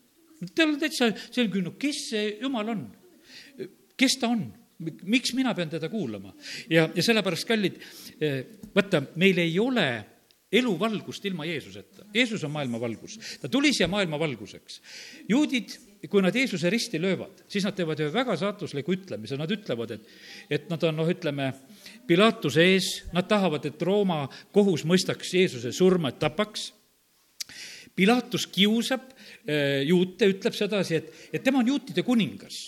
tal 0.56 0.72
on 0.72 0.80
täitsa 0.80 1.12
selge, 1.30 1.62
no 1.62 1.76
kes 1.78 2.08
see 2.10 2.36
jumal 2.40 2.72
on? 2.74 2.86
kes 3.96 4.18
ta 4.20 4.32
on? 4.32 4.48
miks 4.82 5.34
mina 5.38 5.54
pean 5.54 5.70
teda 5.70 5.90
kuulama? 5.92 6.32
ja, 6.70 6.88
ja 6.94 7.04
sellepärast, 7.04 7.46
kallid, 7.48 7.78
eh, 8.20 8.40
vaata, 8.74 9.04
meil 9.20 9.38
ei 9.44 9.54
ole 9.62 9.88
eluvalgust 10.52 11.24
ilma 11.24 11.46
Jeesuseta. 11.48 12.04
Jeesus 12.14 12.42
on 12.44 12.52
maailma 12.52 12.80
valgus. 12.80 13.18
ta 13.40 13.48
tuli 13.48 13.72
siia 13.72 13.88
maailma 13.88 14.18
valguseks. 14.18 14.80
juudid, 15.28 15.70
kui 16.10 16.22
nad 16.22 16.34
Jeesuse 16.34 16.70
risti 16.70 17.00
löövad, 17.00 17.44
siis 17.48 17.64
nad 17.64 17.76
teevad 17.78 18.00
ühe 18.02 18.12
väga 18.12 18.36
saatusliku 18.36 18.92
ütlemise, 18.92 19.38
nad 19.38 19.50
ütlevad, 19.50 19.94
et, 19.96 20.08
et 20.50 20.68
nad 20.68 20.82
on, 20.82 20.96
noh, 20.98 21.08
ütleme, 21.08 21.52
Pilatuse 22.06 22.64
ees, 22.74 22.88
nad 23.14 23.28
tahavad, 23.30 23.64
et 23.70 23.82
Rooma 23.82 24.26
kohus 24.52 24.82
mõistaks 24.84 25.30
Jeesuse 25.38 25.72
surma, 25.72 26.10
et 26.10 26.18
tapaks 26.18 26.72
Pilatus 27.96 28.46
kiusab 28.48 29.10
äh, 29.12 29.82
juute, 29.84 30.28
ütleb 30.32 30.56
sedasi, 30.56 31.00
et, 31.00 31.10
et 31.32 31.44
tema 31.44 31.60
on 31.60 31.68
juutide 31.74 32.04
kuningas. 32.06 32.60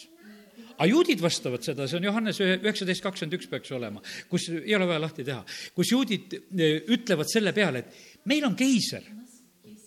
Aga 0.75 0.89
juudid 0.91 1.21
vastavad 1.23 1.63
seda, 1.63 1.87
see 1.87 2.01
on 2.01 2.09
Johannes 2.09 2.41
üheksateist 2.43 3.05
kakskümmend 3.05 3.37
üks 3.39 3.49
peaks 3.51 3.71
olema, 3.77 4.03
kus 4.31 4.49
ei 4.51 4.75
ole 4.75 4.89
vaja 4.91 5.05
lahti 5.05 5.25
teha, 5.27 5.45
kus 5.77 5.93
juudid 5.95 6.35
äh, 6.35 6.81
ütlevad 6.93 7.31
selle 7.31 7.55
peale, 7.57 7.85
et 7.85 8.27
meil 8.29 8.45
on 8.49 8.57
keiser, 8.59 9.07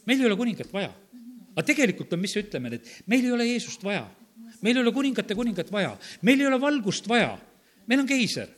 meil 0.07 0.23
ei 0.23 0.29
ole 0.29 0.39
kuningat 0.39 0.71
vaja. 0.73 0.93
aga 1.57 1.65
tegelikult 1.65 2.13
on, 2.13 2.21
mis 2.21 2.35
me 2.37 2.45
ütleme, 2.45 2.73
et 2.77 2.91
meil 3.11 3.27
ei 3.27 3.35
ole 3.35 3.49
Jeesust 3.49 3.83
vaja, 3.83 4.05
meil 4.61 4.77
ei 4.77 4.85
ole 4.85 4.93
kuningate 4.95 5.35
kuningat 5.37 5.71
vaja, 5.73 5.93
meil 6.25 6.41
ei 6.41 6.49
ole 6.49 6.61
valgust 6.61 7.09
vaja, 7.09 7.33
meil 7.87 8.01
on 8.01 8.09
keiser. 8.09 8.49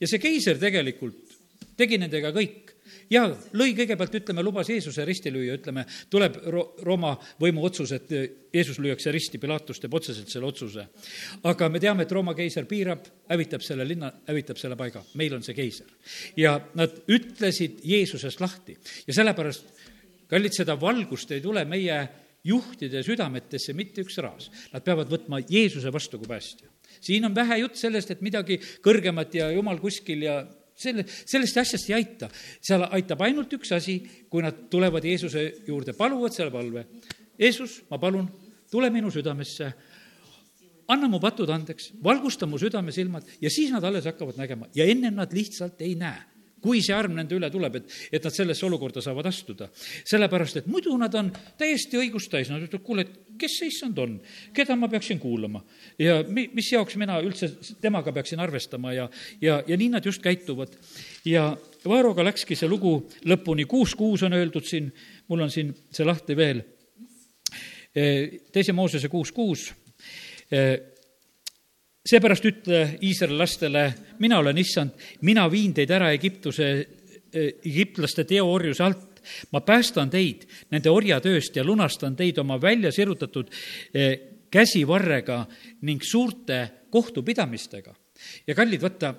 ja 0.00 0.10
see 0.10 0.22
keiser 0.22 0.58
tegelikult 0.58 1.36
tegi 1.76 1.98
nendega 2.00 2.32
kõik 2.34 2.73
ja 3.10 3.24
lõi 3.56 3.74
kõigepealt, 3.76 4.16
ütleme, 4.20 4.44
lubas 4.44 4.70
Jeesuse 4.72 5.04
risti 5.06 5.32
lüüa, 5.34 5.58
ütleme, 5.58 5.86
tuleb 6.10 6.38
Ro-, 6.52 6.66
Rooma 6.86 7.14
võimu 7.40 7.64
otsus, 7.68 7.92
et 7.96 8.10
Jeesus 8.54 8.78
lüüakse 8.82 9.12
risti, 9.14 9.40
Pilatus 9.42 9.80
teeb 9.82 9.94
otseselt 9.94 10.32
selle 10.32 10.48
otsuse. 10.48 10.86
aga 11.42 11.68
me 11.68 11.80
teame, 11.80 12.04
et 12.04 12.12
Rooma 12.12 12.34
keiser 12.34 12.68
piirab, 12.70 13.06
hävitab 13.30 13.64
selle 13.66 13.86
linna, 13.88 14.12
hävitab 14.28 14.60
selle 14.60 14.76
paiga, 14.76 15.02
meil 15.14 15.34
on 15.34 15.42
see 15.42 15.54
keiser. 15.54 15.86
ja 16.36 16.58
nad 16.74 17.02
ütlesid 17.08 17.80
Jeesusest 17.84 18.40
lahti 18.40 18.76
ja 19.06 19.14
sellepärast, 19.14 19.64
kallid, 20.28 20.54
seda 20.56 20.78
valgust 20.80 21.30
ei 21.30 21.42
tule 21.44 21.64
meie 21.64 22.02
juhtide 22.44 23.02
südametesse 23.04 23.72
mitte 23.76 24.04
üks 24.04 24.18
raas. 24.22 24.50
Nad 24.72 24.84
peavad 24.84 25.08
võtma 25.10 25.40
Jeesuse 25.48 25.92
vastu 25.92 26.20
kui 26.20 26.28
päästja. 26.28 26.68
siin 27.00 27.24
on 27.24 27.34
vähe 27.34 27.58
jutt 27.58 27.76
sellest, 27.76 28.10
et 28.10 28.20
midagi 28.20 28.60
kõrgemat 28.84 29.34
ja 29.34 29.50
jumal 29.50 29.80
kuskil 29.80 30.22
ja 30.22 30.44
selle, 30.76 31.04
sellest 31.06 31.60
asjast 31.62 31.90
ei 31.90 31.96
aita. 31.98 32.28
seal 32.60 32.86
aitab 32.90 33.22
ainult 33.26 33.52
üks 33.58 33.72
asi, 33.76 33.98
kui 34.30 34.42
nad 34.44 34.66
tulevad 34.70 35.04
Jeesuse 35.04 35.46
juurde, 35.66 35.94
paluvad 35.96 36.34
selle 36.34 36.52
palve. 36.54 36.86
Jeesus, 37.38 37.82
ma 37.90 37.98
palun, 37.98 38.28
tule 38.70 38.90
minu 38.94 39.10
südamesse, 39.10 39.72
anna 40.88 41.08
mu 41.08 41.20
patud 41.22 41.50
andeks, 41.50 41.92
valgusta 42.04 42.46
mu 42.46 42.58
südamesilmad 42.60 43.26
ja 43.40 43.50
siis 43.50 43.72
nad 43.72 43.84
alles 43.84 44.06
hakkavad 44.08 44.38
nägema 44.38 44.68
ja 44.76 44.84
ennem 44.84 45.16
nad 45.16 45.32
lihtsalt 45.32 45.80
ei 45.82 45.94
näe 45.98 46.33
kui 46.64 46.80
see 46.84 46.96
arm 46.96 47.18
nende 47.18 47.36
üle 47.36 47.50
tuleb, 47.52 47.76
et, 47.80 47.92
et 48.16 48.24
nad 48.24 48.32
sellesse 48.32 48.64
olukorda 48.64 49.02
saavad 49.04 49.28
astuda. 49.28 49.68
sellepärast, 50.08 50.62
et 50.62 50.70
muidu 50.70 50.96
nad 51.00 51.14
on 51.18 51.28
täiesti 51.60 52.00
õigust 52.00 52.32
täis, 52.32 52.48
nad 52.48 52.64
ütlevad, 52.64 52.84
kuule, 52.86 53.04
et 53.04 53.38
kes 53.38 53.58
see 53.60 53.68
issand 53.68 53.98
on, 54.00 54.16
keda 54.56 54.76
ma 54.78 54.88
peaksin 54.88 55.20
kuulama? 55.20 55.60
Ja 56.00 56.22
mi-, 56.24 56.48
mis 56.56 56.70
jaoks 56.72 56.96
mina 57.00 57.18
üldse 57.24 57.50
temaga 57.82 58.14
peaksin 58.16 58.40
arvestama? 58.40 58.94
Ja, 58.96 59.08
ja, 59.44 59.60
ja 59.66 59.78
nii 59.80 59.90
nad 59.92 60.08
just 60.08 60.24
käituvad. 60.24 60.72
ja 61.28 61.52
Vaaroga 61.84 62.24
läkski 62.24 62.56
see 62.56 62.68
lugu 62.68 62.94
lõpuni, 63.28 63.66
kuus 63.68 63.92
kuus 63.98 64.22
on 64.24 64.32
öeldud 64.32 64.64
siin, 64.64 64.88
mul 65.28 65.44
on 65.44 65.52
siin 65.52 65.74
see 65.92 66.06
lahti 66.06 66.36
veel, 66.36 66.62
teise 67.92 68.72
Moosese 68.72 69.10
kuus 69.12 69.32
kuus 69.36 69.68
seepärast 72.04 72.44
ütle 72.44 72.82
Iisraeli 73.02 73.38
lastele, 73.38 73.84
mina 74.20 74.38
olen 74.42 74.58
issand, 74.60 74.92
mina 75.24 75.46
viin 75.50 75.72
teid 75.76 75.90
ära 75.94 76.10
Egiptuse, 76.12 76.70
eh, 77.32 77.50
egiptlaste 77.64 78.26
teoorjuse 78.28 78.84
alt, 78.84 79.22
ma 79.52 79.62
päästan 79.64 80.10
teid 80.12 80.44
nende 80.70 80.92
orjatööst 80.92 81.56
ja 81.56 81.64
lunastan 81.64 82.16
teid 82.16 82.38
oma 82.38 82.58
välja 82.60 82.92
sirutatud 82.92 83.48
eh, 83.94 84.18
käsivarrega 84.52 85.46
ning 85.88 86.02
suurte 86.04 86.86
kohtupidamistega. 86.90 87.94
ja 88.46 88.54
kallid, 88.54 88.82
vaata, 88.82 89.14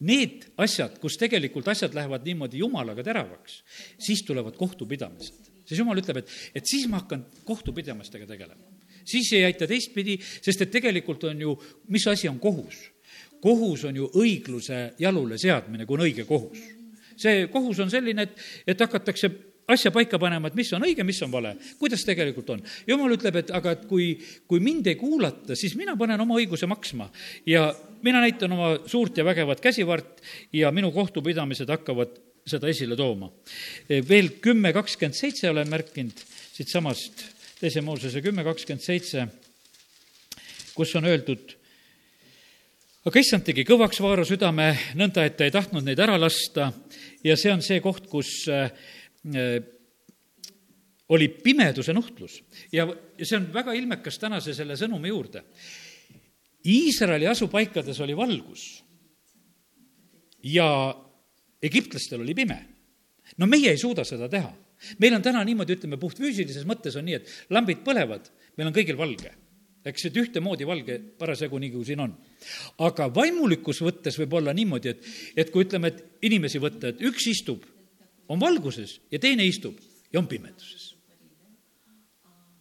need 0.00 0.48
asjad, 0.56 0.96
kus 0.98 1.18
tegelikult 1.20 1.68
asjad 1.68 1.94
lähevad 1.94 2.24
niimoodi 2.24 2.58
jumalaga 2.58 3.04
teravaks, 3.04 3.62
siis 3.98 4.24
tulevad 4.24 4.56
kohtupidamised. 4.56 5.52
siis 5.66 5.78
jumal 5.78 6.00
ütleb, 6.00 6.24
et, 6.24 6.30
et 6.54 6.66
siis 6.66 6.88
ma 6.88 7.04
hakkan 7.04 7.26
kohtupidamistega 7.44 8.26
tegelema 8.26 8.69
siis 9.10 9.32
ei 9.36 9.44
aita 9.48 9.68
teistpidi, 9.70 10.16
sest 10.20 10.66
et 10.66 10.72
tegelikult 10.72 11.28
on 11.30 11.44
ju, 11.46 11.54
mis 11.92 12.06
asi 12.10 12.30
on 12.30 12.40
kohus? 12.42 12.88
kohus 13.40 13.86
on 13.88 13.96
ju 13.96 14.08
õigluse 14.20 14.90
jalule 15.00 15.38
seadmine, 15.40 15.86
kui 15.88 15.96
on 15.96 16.04
õige 16.04 16.26
kohus. 16.28 16.58
see 17.20 17.46
kohus 17.52 17.80
on 17.84 17.90
selline, 17.92 18.28
et, 18.28 18.42
et 18.68 18.80
hakatakse 18.80 19.30
asja 19.70 19.92
paika 19.94 20.18
panema, 20.18 20.50
et 20.50 20.56
mis 20.58 20.70
on 20.74 20.84
õige, 20.84 21.04
mis 21.06 21.20
on 21.24 21.32
vale, 21.32 21.54
kuidas 21.78 22.04
tegelikult 22.06 22.50
on. 22.54 22.62
jumal 22.88 23.14
ütleb, 23.16 23.40
et 23.42 23.52
aga 23.54 23.74
et 23.76 23.84
kui, 23.90 24.12
kui 24.50 24.62
mind 24.62 24.90
ei 24.90 24.98
kuulata, 25.00 25.56
siis 25.58 25.76
mina 25.78 25.96
panen 26.00 26.20
oma 26.20 26.38
õiguse 26.40 26.68
maksma 26.70 27.10
ja 27.48 27.68
mina 28.02 28.22
näitan 28.24 28.52
oma 28.56 28.72
suurt 28.90 29.20
ja 29.20 29.26
vägevat 29.26 29.62
käsivart 29.62 30.22
ja 30.56 30.72
minu 30.74 30.92
kohtupidamised 30.94 31.70
hakkavad 31.70 32.18
seda 32.50 32.70
esile 32.72 32.96
tooma. 32.96 33.30
veel 33.88 34.32
kümme 34.42 34.72
kakskümmend 34.72 35.16
seitse 35.16 35.50
olen 35.50 35.68
märkinud 35.70 36.24
siitsamast 36.56 37.39
teise 37.60 37.82
Moosese 37.84 38.22
kümme 38.24 38.44
kakskümmend 38.46 38.84
seitse, 38.84 39.26
kus 40.74 40.94
on 40.96 41.08
öeldud, 41.10 41.56
aga 43.04 43.20
issand 43.20 43.44
tegi 43.44 43.66
kõvaks 43.68 44.00
Vaaro 44.00 44.24
südame, 44.28 44.70
nõnda 44.96 45.26
et 45.28 45.36
ta 45.36 45.44
ei 45.44 45.52
tahtnud 45.52 45.84
neid 45.84 46.00
ära 46.00 46.16
lasta 46.20 46.70
ja 47.24 47.36
see 47.36 47.52
on 47.52 47.60
see 47.64 47.82
koht, 47.84 48.08
kus 48.08 48.32
äh, 48.48 48.72
oli 51.10 51.28
pimeduse 51.28 51.92
nuhtlus 51.92 52.38
ja 52.72 52.86
see 53.20 53.36
on 53.36 53.50
väga 53.52 53.74
ilmekas 53.76 54.18
tänase 54.22 54.54
selle 54.56 54.78
sõnumi 54.78 55.12
juurde. 55.12 55.44
Iisraeli 56.70 57.28
asupaikades 57.28 58.00
oli 58.04 58.16
valgus 58.16 58.64
ja 60.44 60.66
egiptlastel 61.62 62.20
oli 62.20 62.34
pime. 62.34 62.58
no 63.36 63.46
meie 63.46 63.70
ei 63.70 63.78
suuda 63.78 64.04
seda 64.04 64.28
teha. 64.28 64.52
Meil 65.02 65.16
on 65.16 65.24
täna 65.24 65.44
niimoodi, 65.46 65.78
ütleme, 65.78 66.00
puhtfüüsilises 66.00 66.66
mõttes 66.68 66.96
on 66.98 67.06
nii, 67.08 67.20
et 67.20 67.54
lambid 67.54 67.84
põlevad, 67.86 68.30
meil 68.56 68.70
on 68.70 68.76
kõigil 68.76 68.98
valge 69.00 69.32
eks, 69.86 70.06
et 70.10 70.18
ühtemoodi 70.20 70.66
valge 70.68 70.98
parasjagu, 71.20 71.58
nii 71.60 71.72
kui 71.72 71.86
siin 71.88 72.02
on. 72.04 72.14
aga 72.84 73.08
vaimulikkus 73.14 73.80
võttes 73.84 74.18
võib 74.20 74.36
olla 74.40 74.52
niimoodi, 74.56 74.92
et, 74.92 75.10
et 75.44 75.52
kui 75.52 75.64
ütleme, 75.64 75.92
et 75.92 76.26
inimesi 76.28 76.60
võtta, 76.60 76.92
et 76.92 77.04
üks 77.08 77.30
istub, 77.32 77.64
on 78.30 78.40
valguses 78.40 78.98
ja 79.10 79.18
teine 79.22 79.46
istub 79.48 79.80
ja 80.12 80.20
on 80.20 80.28
pimeduses 80.30 80.90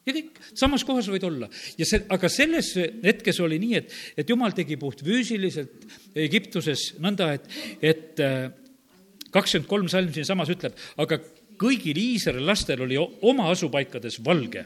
ja 0.08 0.16
kõik, 0.16 0.40
samas 0.58 0.86
kohas 0.88 1.10
võid 1.12 1.26
olla. 1.28 1.50
ja 1.78 1.88
see, 1.88 2.02
aga 2.10 2.30
selles 2.32 2.72
hetkes 3.04 3.40
oli 3.44 3.60
nii, 3.62 3.82
et, 3.82 3.94
et 4.24 4.32
jumal 4.32 4.56
tegi 4.58 4.80
puhtfüüsiliselt 4.82 5.86
Egiptuses 6.20 6.94
nõnda, 7.04 7.34
et, 7.38 7.52
et 7.82 8.24
äh, 8.24 8.50
kakskümmend 9.30 9.70
kolm 9.70 9.92
salm 9.92 10.14
siinsamas 10.16 10.50
ütleb, 10.56 10.78
aga 10.98 11.20
kõigil 11.60 11.98
Iisraeli 12.00 12.46
lastel 12.46 12.84
oli 12.86 12.98
oma 13.00 13.50
asupaikades 13.52 14.20
valge. 14.26 14.66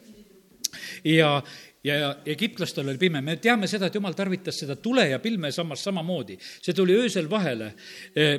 ja, 1.03 1.35
ja 1.83 2.15
egiptlastel 2.25 2.87
oli 2.89 3.01
pime, 3.01 3.21
me 3.21 3.37
teame 3.41 3.67
seda, 3.67 3.87
et 3.87 3.95
jumal 3.95 4.15
tarvitas 4.17 4.59
seda 4.63 4.75
tule 4.75 5.09
ja 5.09 5.19
pilme 5.19 5.51
samas 5.51 5.83
samamoodi, 5.83 6.37
see 6.39 6.73
tuli 6.73 6.97
öösel 6.97 7.29
vahele. 7.29 7.73
Äh, 8.17 8.35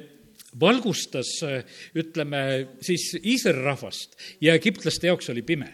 valgustas, 0.60 1.30
äh, 1.42 1.64
ütleme 1.98 2.44
siis 2.82 3.16
Iisraeli 3.18 3.64
rahvast 3.64 4.14
ja 4.40 4.54
egiptlaste 4.54 5.10
jaoks 5.10 5.32
oli 5.34 5.42
pime. 5.42 5.72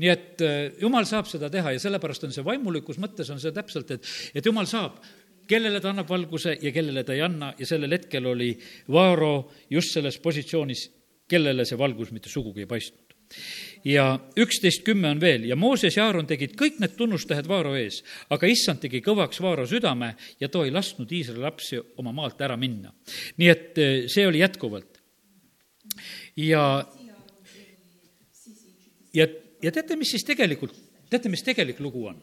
Nii 0.00 0.08
et 0.10 0.42
äh, 0.42 0.56
jumal 0.80 1.06
saab 1.06 1.28
seda 1.30 1.50
teha 1.52 1.74
ja 1.74 1.82
sellepärast 1.82 2.26
on 2.26 2.34
see 2.34 2.44
vaimulikus 2.44 2.98
mõttes 3.02 3.30
on 3.32 3.40
see 3.42 3.52
täpselt, 3.54 3.92
et, 3.92 4.10
et 4.34 4.46
jumal 4.46 4.66
saab 4.66 4.98
kellele 5.46 5.80
ta 5.80 5.92
annab 5.92 6.08
valguse 6.10 6.56
ja 6.62 6.72
kellele 6.74 7.04
ta 7.06 7.14
ei 7.14 7.22
anna. 7.24 7.52
Ja 7.58 7.68
sellel 7.68 7.92
hetkel 7.94 8.26
oli 8.26 8.50
Vaaro 8.92 9.50
just 9.70 9.94
selles 9.94 10.18
positsioonis, 10.22 10.88
kellele 11.28 11.66
see 11.66 11.78
valgus 11.78 12.12
mitte 12.14 12.32
sugugi 12.32 12.64
ei 12.64 12.70
paistnud. 12.70 13.14
ja 13.84 14.20
üksteist 14.38 14.84
kümme 14.86 15.10
on 15.10 15.20
veel 15.20 15.48
ja 15.48 15.56
Mooses 15.56 15.96
ja 15.96 16.06
Aaron 16.06 16.26
tegid 16.26 16.54
kõik 16.58 16.78
need 16.78 16.94
tunnustähed 16.96 17.48
Vaaro 17.48 17.74
ees, 17.74 18.02
aga 18.30 18.46
issand 18.46 18.80
tegi 18.80 19.00
kõvaks 19.02 19.42
Vaaro 19.42 19.66
südame 19.66 20.14
ja 20.40 20.48
too 20.48 20.64
ei 20.64 20.70
lasknud 20.70 21.10
Iisraeli 21.10 21.42
lapsi 21.42 21.80
oma 21.98 22.12
maalt 22.12 22.40
ära 22.40 22.56
minna. 22.56 22.92
nii 23.36 23.48
et 23.48 23.78
äh, 23.78 23.96
see 24.06 24.26
oli 24.26 24.44
jätkuvalt. 24.44 25.02
ja, 26.36 26.86
ja 29.14 29.26
ja 29.62 29.72
teate, 29.72 29.96
mis 29.98 30.12
siis 30.14 30.24
tegelikult, 30.26 30.74
teate, 31.10 31.30
mis 31.32 31.44
tegelik 31.46 31.80
lugu 31.82 32.06
on? 32.12 32.20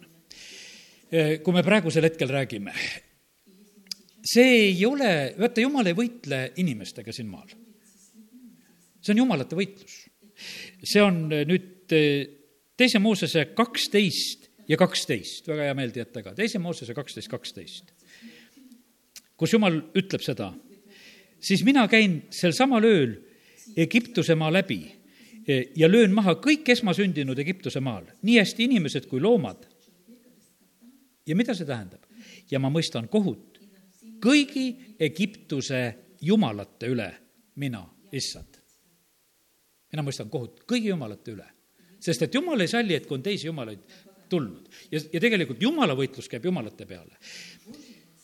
kui 1.13 1.53
me 1.53 1.61
praegusel 1.61 2.07
hetkel 2.07 2.31
räägime, 2.31 2.71
see 4.25 4.53
ei 4.71 4.79
ole, 4.87 5.35
vaata, 5.37 5.61
jumal 5.61 5.85
ei 5.85 5.93
võitle 5.93 6.39
inimestega 6.57 7.13
siin 7.13 7.27
maal. 7.29 7.51
See 9.03 9.13
on 9.13 9.21
jumalate 9.23 9.57
võitlus. 9.59 9.97
see 10.83 11.03
on 11.03 11.27
nüüd 11.29 11.91
teise 12.77 12.99
Moosese 13.03 13.45
kaksteist 13.53 14.49
ja 14.67 14.79
kaksteist, 14.79 15.47
väga 15.47 15.67
hea 15.67 15.75
meel 15.77 15.91
teate 15.93 16.23
ka, 16.23 16.33
teise 16.37 16.59
Moosese 16.63 16.95
kaksteist, 16.95 17.29
kaksteist. 17.29 17.93
kus 19.37 19.53
jumal 19.53 19.81
ütleb 19.93 20.23
seda, 20.23 20.53
siis 21.43 21.63
mina 21.67 21.85
käin 21.91 22.23
sel 22.31 22.55
samal 22.55 22.85
ööl 22.87 23.17
Egiptuse 23.79 24.35
maa 24.35 24.51
läbi 24.51 24.81
Eh, 25.47 25.71
ja 25.75 25.89
löön 25.91 26.13
maha 26.15 26.37
kõik 26.39 26.69
esmasündinud 26.71 27.39
Egiptuse 27.39 27.81
maal, 27.83 28.05
nii 28.23 28.37
hästi 28.39 28.63
inimesed 28.69 29.09
kui 29.11 29.19
loomad. 29.21 29.65
ja 31.27 31.35
mida 31.35 31.53
see 31.53 31.65
tähendab? 31.65 31.99
ja 32.51 32.59
ma 32.59 32.69
mõistan 32.69 33.09
kohut 33.09 33.59
kõigi 34.23 34.95
Egiptuse 34.99 35.95
jumalate 36.21 36.87
üle, 36.87 37.09
mina, 37.55 37.83
issand. 38.11 38.52
Mina 39.93 40.06
mõistan 40.06 40.32
kohut 40.34 40.63
kõigi 40.69 40.89
jumalate 40.89 41.36
üle, 41.36 41.45
sest 42.01 42.25
et 42.25 42.34
jumal 42.34 42.62
ei 42.65 42.71
salli, 42.71 42.97
et 42.97 43.06
kui 43.08 43.19
on 43.19 43.25
teisi 43.25 43.47
jumalaid 43.47 43.84
tulnud. 44.29 44.69
Ja, 44.91 45.01
ja 45.13 45.21
tegelikult 45.21 45.62
jumala 45.62 45.95
võitlus 45.97 46.29
käib 46.32 46.45
jumalate 46.49 46.88
peale. 46.89 47.19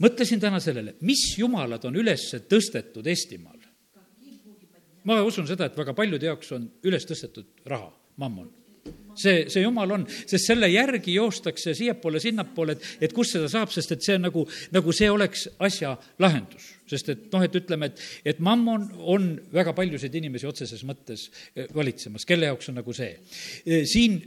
mõtlesin 0.01 0.41
täna 0.41 0.59
sellele, 0.63 0.95
mis 1.05 1.35
jumalad 1.37 1.85
on 1.85 1.99
üles 2.01 2.29
tõstetud 2.49 3.07
Eestimaal. 3.07 3.59
Ma 5.03 5.21
usun 5.23 5.47
seda, 5.47 5.69
et 5.69 5.77
väga 5.77 5.93
paljude 5.95 6.25
jaoks 6.25 6.51
on 6.57 6.65
üles 6.83 7.05
tõstetud 7.07 7.61
raha, 7.65 7.91
mammon. 8.17 8.49
See, 9.19 9.45
see 9.51 9.61
jumal 9.61 9.91
on, 9.91 10.05
sest 10.07 10.47
selle 10.47 10.69
järgi 10.71 11.13
joostakse 11.17 11.73
siiapoole, 11.75 12.21
sinnapoole, 12.23 12.77
et, 12.77 12.85
et 13.05 13.13
kust 13.13 13.35
seda 13.35 13.49
saab, 13.51 13.71
sest 13.73 13.91
et 13.93 14.05
see 14.05 14.15
on 14.17 14.25
nagu, 14.29 14.45
nagu 14.73 14.93
see 14.95 15.09
oleks 15.11 15.45
asja 15.59 15.93
lahendus 16.23 16.78
sest 16.89 17.11
et 17.13 17.25
noh, 17.33 17.43
et 17.45 17.55
ütleme, 17.55 17.89
et, 17.91 18.01
et 18.33 18.41
mammon 18.43 18.87
on 19.13 19.29
väga 19.53 19.73
paljusid 19.77 20.15
inimesi 20.19 20.47
otseses 20.49 20.83
mõttes 20.87 21.27
eh, 21.55 21.67
valitsemas, 21.75 22.25
kelle 22.29 22.49
jaoks 22.49 22.71
on 22.71 22.79
nagu 22.79 22.95
see. 22.95 23.11
Eh, 23.65 23.85
siin 23.89 24.17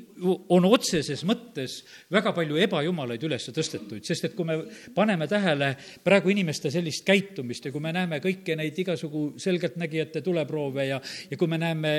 on 0.52 0.66
otseses 0.68 1.24
mõttes 1.28 1.80
väga 2.12 2.34
palju 2.36 2.60
ebajumalaid 2.66 3.22
üles 3.26 3.48
tõstetuid, 3.52 4.04
sest 4.06 4.28
et 4.28 4.36
kui 4.38 4.46
me 4.48 4.58
paneme 4.94 5.28
tähele 5.30 5.72
praegu 6.04 6.32
inimeste 6.32 6.70
sellist 6.72 7.06
käitumist 7.06 7.66
ja 7.66 7.74
kui 7.74 7.82
me 7.82 7.94
näeme 7.94 8.20
kõiki 8.22 8.56
neid 8.58 8.78
igasugu 8.78 9.32
selgeltnägijate 9.42 10.22
tuleproove 10.24 10.86
ja, 10.88 11.00
ja 11.30 11.40
kui 11.40 11.50
me 11.50 11.58
näeme 11.60 11.94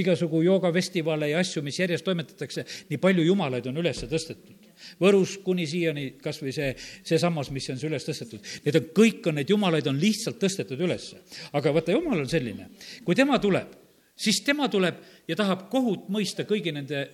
igasugu 0.00 0.42
joogafestivale 0.46 1.30
ja 1.32 1.40
asju, 1.42 1.62
mis 1.66 1.78
järjest 1.80 2.06
toimetatakse, 2.06 2.66
nii 2.90 3.00
palju 3.02 3.26
jumalaid 3.30 3.70
on 3.70 3.80
üles 3.82 4.04
tõstetud 4.10 4.69
Võrus 5.00 5.36
kuni 5.44 5.66
siiani 5.68 6.06
kas 6.22 6.40
või 6.42 6.54
see, 6.56 6.72
see 7.06 7.18
sammas, 7.20 7.50
mis 7.54 7.68
on 7.72 7.80
üles 7.90 8.06
tõstetud. 8.06 8.44
Need 8.64 8.80
on, 8.80 8.88
kõik 8.96 9.30
on, 9.30 9.38
neid 9.40 9.52
jumalaid 9.52 9.86
on 9.90 10.00
lihtsalt 10.00 10.40
tõstetud 10.42 10.80
üles. 10.86 11.12
aga 11.52 11.72
vaata, 11.74 11.94
jumal 11.96 12.20
on 12.20 12.28
selline, 12.30 12.70
kui 13.04 13.18
tema 13.18 13.38
tuleb, 13.42 13.72
siis 14.16 14.42
tema 14.46 14.68
tuleb 14.68 15.00
ja 15.28 15.36
tahab 15.36 15.68
kohut 15.72 16.08
mõista 16.12 16.46
kõigi 16.48 16.74
nende 16.74 17.08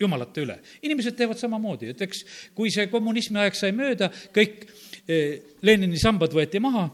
jumalate 0.00 0.44
üle. 0.44 0.58
inimesed 0.82 1.16
teevad 1.16 1.38
samamoodi, 1.40 1.90
et 1.92 2.02
eks 2.02 2.24
kui 2.54 2.70
see 2.70 2.90
kommunismi 2.92 3.40
aeg 3.40 3.56
sai 3.56 3.72
mööda, 3.72 4.10
kõik 4.34 4.66
eh, 5.08 5.40
Lenini 5.62 5.98
sambad 5.98 6.34
võeti 6.36 6.60
maha, 6.60 6.88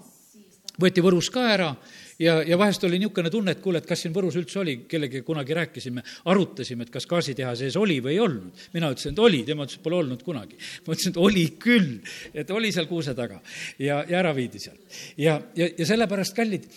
võeti 0.80 1.04
Võrus 1.04 1.28
ka 1.32 1.44
ära 1.52 1.68
ja, 2.22 2.38
ja 2.46 2.58
vahest 2.58 2.84
oli 2.86 2.98
niisugune 3.00 3.30
tunne, 3.32 3.54
et 3.54 3.60
kuule, 3.62 3.82
et 3.82 3.88
kas 3.88 4.04
siin 4.04 4.14
Võrus 4.14 4.36
üldse 4.38 4.60
oli, 4.62 4.76
kellegagi 4.88 5.24
kunagi 5.26 5.56
rääkisime, 5.56 6.04
arutasime, 6.32 6.86
et 6.86 6.92
kas 6.94 7.06
gaasiteha 7.10 7.54
sees 7.58 7.76
oli 7.80 7.98
või 8.04 8.14
ei 8.16 8.22
olnud. 8.22 8.62
mina 8.74 8.92
ütlesin, 8.92 9.16
et 9.16 9.22
oli, 9.22 9.42
tema 9.48 9.66
ütles, 9.66 9.80
et 9.80 9.84
pole 9.84 9.98
olnud 10.00 10.22
kunagi. 10.26 10.56
ma 10.86 10.94
ütlesin, 10.94 11.14
et 11.14 11.20
oli 11.20 11.44
küll, 11.62 11.92
et 12.34 12.54
oli 12.54 12.72
seal 12.72 12.88
kuuse 12.90 13.14
taga 13.18 13.40
ja, 13.78 14.02
ja 14.08 14.22
ära 14.22 14.32
viidi 14.36 14.62
sealt. 14.62 14.80
ja, 15.16 15.40
ja, 15.58 15.68
ja 15.78 15.88
sellepärast, 15.88 16.36
kallid, 16.36 16.68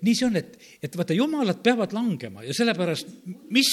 nii 0.00 0.14
see 0.16 0.28
on, 0.28 0.40
et, 0.40 0.58
et 0.82 0.98
vaata, 0.98 1.16
jumalad 1.16 1.62
peavad 1.64 1.94
langema 1.96 2.44
ja 2.46 2.56
sellepärast, 2.56 3.14
mis 3.54 3.72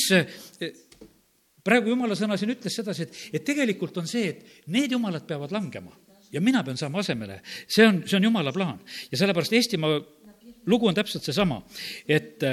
praegu 1.64 1.94
jumala 1.94 2.18
sõna 2.18 2.38
siin 2.40 2.54
ütles 2.56 2.76
sedasi, 2.76 3.08
et, 3.08 3.20
et 3.40 3.46
tegelikult 3.46 3.98
on 4.02 4.08
see, 4.10 4.34
et 4.34 4.70
need 4.74 4.94
jumalad 4.98 5.26
peavad 5.28 5.54
langema 5.54 5.94
ja 6.32 6.42
mina 6.42 6.64
pean 6.64 6.78
saama 6.78 7.00
asemele. 7.00 7.42
see 7.68 7.88
on, 7.88 8.04
see 8.06 8.18
on 8.18 8.24
jumala 8.24 8.54
plaan 8.54 8.80
ja 9.12 9.18
sellepärast 9.18 9.54
Eestimaa 9.54 10.00
lugu 10.66 10.88
on 10.88 10.96
täpselt 10.96 11.24
seesama, 11.24 11.62
et 12.08 12.44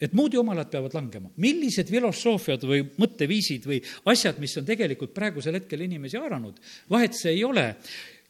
et 0.00 0.14
muud 0.16 0.32
jumalad 0.32 0.70
peavad 0.72 0.94
langema. 0.96 1.28
millised 1.36 1.90
filosoofiad 1.92 2.64
või 2.64 2.84
mõtteviisid 2.98 3.66
või 3.68 3.80
asjad, 4.08 4.38
mis 4.40 4.56
on 4.56 4.64
tegelikult 4.64 5.12
praegusel 5.14 5.58
hetkel 5.58 5.84
inimesi 5.84 6.16
haaranud, 6.16 6.56
vahet 6.90 7.16
see 7.16 7.34
ei 7.36 7.44
ole, 7.44 7.66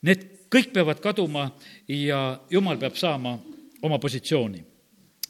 need 0.02 0.26
kõik 0.50 0.72
peavad 0.74 1.00
kaduma 1.02 1.46
ja 1.86 2.40
jumal 2.50 2.78
peab 2.78 2.98
saama 2.98 3.36
oma 3.82 3.98
positsiooni. 3.98 4.64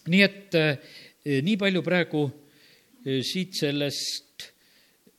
nii 0.08 0.22
et 0.22 0.54
eh, 0.54 0.78
nii 1.44 1.56
palju 1.60 1.82
praegu 1.84 2.24
eh, 3.04 3.20
siit 3.22 3.54
sellest, 3.54 4.48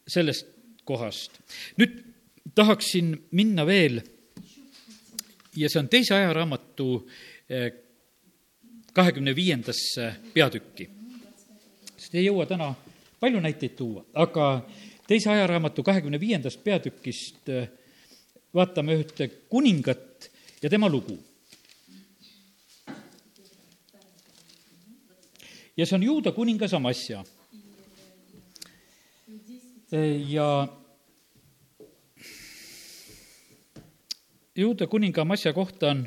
sellest 0.07 0.47
kohast. 0.83 1.37
nüüd 1.77 2.01
tahaksin 2.55 3.13
minna 3.31 3.65
veel 3.65 4.01
ja 5.55 5.69
see 5.69 5.79
on 5.79 5.89
teise 5.89 6.15
ajaraamatu 6.15 6.87
eh, 7.49 7.71
kahekümne 8.93 9.35
viiendasse 9.35 10.13
peatükki. 10.33 10.89
sest 11.97 12.15
ei 12.15 12.25
jõua 12.25 12.45
täna 12.45 12.73
palju 13.19 13.39
näiteid 13.39 13.75
tuua, 13.75 14.05
aga 14.13 14.65
teise 15.07 15.29
ajaraamatu 15.29 15.83
kahekümne 15.83 16.19
viiendast 16.19 16.63
peatükist 16.63 17.49
äh, 17.49 17.67
vaatame 18.53 18.95
ühte 18.99 19.27
kuningat 19.49 20.31
ja 20.61 20.69
tema 20.69 20.89
lugu. 20.89 21.19
ja 25.77 25.85
see 25.85 25.95
on 25.95 26.03
juuda 26.03 26.31
kuningas 26.31 26.73
Amasja. 26.73 27.23
ja 30.27 30.67
juuda 34.57 34.87
kuninga 34.87 35.21
Amasja 35.21 35.53
kohta 35.53 35.91
on 35.91 36.03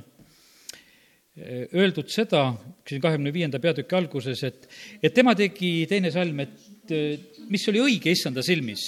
öeldud 1.75 2.11
seda, 2.13 2.45
siin 2.87 3.01
kahekümne 3.03 3.33
viienda 3.35 3.59
peatüki 3.59 3.97
alguses, 3.99 4.45
et, 4.47 4.69
et 5.03 5.15
tema 5.15 5.35
tegi, 5.35 5.87
teine 5.91 6.13
salm, 6.15 6.45
et 6.45 6.93
mis 7.51 7.65
oli 7.73 7.81
õige 7.83 8.13
issanda 8.15 8.43
silmis, 8.45 8.85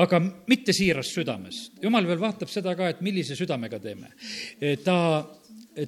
aga 0.00 0.20
mitte 0.48 0.72
siirast 0.72 1.12
südamest. 1.18 1.76
jumal 1.82 2.06
veel 2.08 2.22
vaatab 2.22 2.48
seda 2.48 2.72
ka, 2.78 2.88
et 2.88 3.02
millise 3.04 3.36
südamega 3.36 3.80
teeme. 3.82 4.14
ta, 4.84 4.96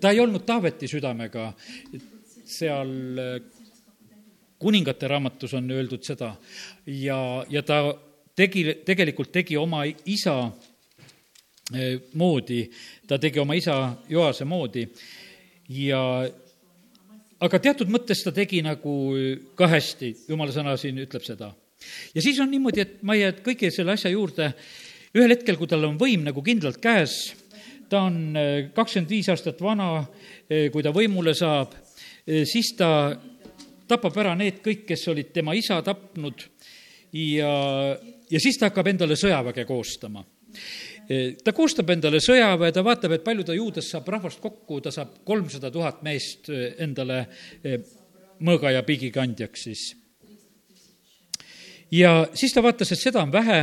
ta 0.00 0.12
ei 0.12 0.20
olnud 0.20 0.44
Taaveti 0.44 0.88
südamega, 0.90 1.48
seal 2.44 2.92
kuningate 4.58 5.08
raamatus 5.08 5.54
on 5.56 5.70
öeldud 5.70 6.04
seda 6.04 6.34
ja, 6.86 7.18
ja 7.48 7.62
ta 7.62 7.80
tegi, 8.36 8.64
tegelikult 8.86 9.32
tegi 9.32 9.56
oma 9.56 9.84
isa 9.88 10.36
eh, 10.44 10.75
moodi, 12.14 12.60
ta 13.08 13.18
tegi 13.18 13.40
oma 13.42 13.54
isa 13.58 13.96
Joase 14.08 14.44
moodi. 14.46 14.86
Ja 15.74 16.00
aga 17.42 17.58
teatud 17.58 17.90
mõttes 17.90 18.22
ta 18.22 18.32
tegi 18.32 18.62
nagu 18.62 18.92
ka 19.58 19.68
hästi, 19.70 20.12
jumala 20.30 20.54
sõna 20.54 20.76
siin 20.78 20.98
ütleb 21.02 21.24
seda. 21.26 21.52
ja 22.14 22.22
siis 22.22 22.38
on 22.40 22.50
niimoodi, 22.50 22.80
et 22.80 23.02
ma 23.02 23.14
ei 23.14 23.20
jää 23.20 23.32
kõige 23.44 23.70
selle 23.70 23.92
asja 23.92 24.10
juurde, 24.10 24.52
ühel 25.14 25.34
hetkel, 25.34 25.56
kui 25.56 25.66
tal 25.66 25.84
on 25.84 25.98
võim 25.98 26.24
nagu 26.24 26.42
kindlalt 26.42 26.78
käes, 26.80 27.34
ta 27.90 28.06
on 28.08 28.36
eh, 28.36 28.70
kakskümmend 28.74 29.10
viis 29.10 29.28
aastat 29.28 29.60
vana, 29.60 30.06
eh, 30.48 30.70
kui 30.72 30.82
ta 30.82 30.94
võimule 30.94 31.34
saab, 31.34 31.74
siis 32.26 32.72
ta 32.78 33.14
tapab 33.86 34.16
ära 34.18 34.34
need 34.34 34.58
kõik, 34.64 34.86
kes 34.86 35.04
olid 35.08 35.28
tema 35.34 35.54
isa 35.54 35.78
tapnud. 35.82 36.42
Ja 37.14 37.52
ja 38.30 38.40
siis 38.42 38.58
ta 38.58 38.66
hakkab 38.66 38.88
endale 38.90 39.14
sõjaväge 39.14 39.62
koostama 39.68 40.24
ta 41.44 41.52
koostab 41.54 41.90
endale 41.94 42.18
sõjaväe, 42.22 42.72
ta 42.74 42.82
vaatab, 42.84 43.14
et 43.14 43.24
palju 43.24 43.44
ta 43.46 43.54
juudas 43.54 43.90
saab 43.92 44.08
rahvast 44.10 44.40
kokku, 44.42 44.80
ta 44.82 44.90
saab 44.94 45.20
kolmsada 45.26 45.70
tuhat 45.70 46.02
meest 46.06 46.50
endale 46.82 47.20
eh, 47.62 47.78
mõõga 48.42 48.72
ja 48.74 48.82
piigi 48.86 49.12
kandjaks 49.14 49.66
siis. 49.68 49.84
ja 51.94 52.26
siis 52.34 52.52
ta 52.52 52.62
vaatas, 52.62 52.92
et 52.92 53.00
seda 53.00 53.22
on 53.22 53.32
vähe 53.32 53.60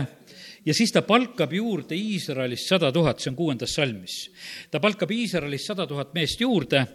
ja 0.65 0.73
siis 0.73 0.91
ta 0.95 1.03
palkab 1.03 1.51
juurde 1.53 1.95
Iisraelist 1.99 2.71
sada 2.71 2.91
tuhat, 2.95 3.19
see 3.19 3.33
on 3.33 3.35
kuuendas 3.35 3.75
salmis. 3.75 4.29
ta 4.71 4.79
palkab 4.79 5.11
Iisraelist 5.11 5.67
sada 5.67 5.87
tuhat 5.87 6.13
meest 6.13 6.41
juurde 6.41 6.85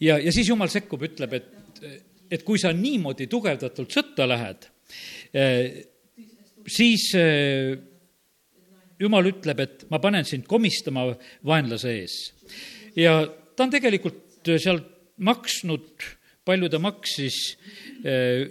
ja, 0.00 0.18
ja 0.18 0.32
siis 0.32 0.48
jumal 0.48 0.68
sekkub, 0.72 1.06
ütleb, 1.06 1.38
et, 1.38 1.82
et 2.30 2.42
kui 2.42 2.58
sa 2.58 2.72
niimoodi 2.74 3.30
tugevdatult 3.30 3.94
sõtta 3.94 4.26
lähed, 4.26 4.66
eh, 5.30 5.84
siis 6.66 7.12
eh, 7.14 7.76
jumal 9.00 9.28
ütleb, 9.28 9.60
et 9.62 9.86
ma 9.92 10.00
panen 10.02 10.26
sind 10.28 10.46
komistama 10.48 11.08
vaenlase 11.46 11.92
ees. 12.00 12.16
ja 12.96 13.20
ta 13.26 13.66
on 13.66 13.72
tegelikult 13.72 14.52
seal 14.60 14.80
maksnud, 15.26 16.04
palju 16.46 16.68
ta 16.70 16.78
maksis, 16.78 17.38
eh, 18.04 18.44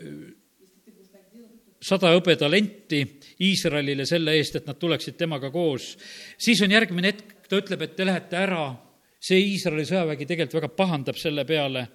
sada 1.86 2.12
hõbetalenti 2.16 3.04
Iisraelile 3.46 4.06
selle 4.08 4.34
eest, 4.38 4.56
et 4.56 4.68
nad 4.68 4.80
tuleksid 4.80 5.18
temaga 5.18 5.52
koos. 5.52 5.98
siis 6.38 6.62
on 6.62 6.72
järgmine 6.72 7.14
hetk, 7.14 7.48
ta 7.50 7.58
ütleb, 7.58 7.82
et 7.82 7.96
te 7.96 8.06
lähete 8.06 8.36
ära, 8.36 8.76
see 9.20 9.40
Iisraeli 9.40 9.86
sõjavägi 9.86 10.26
tegelikult 10.26 10.62
väga 10.62 10.70
pahandab 10.76 11.18
selle 11.18 11.46
peale, 11.46 11.88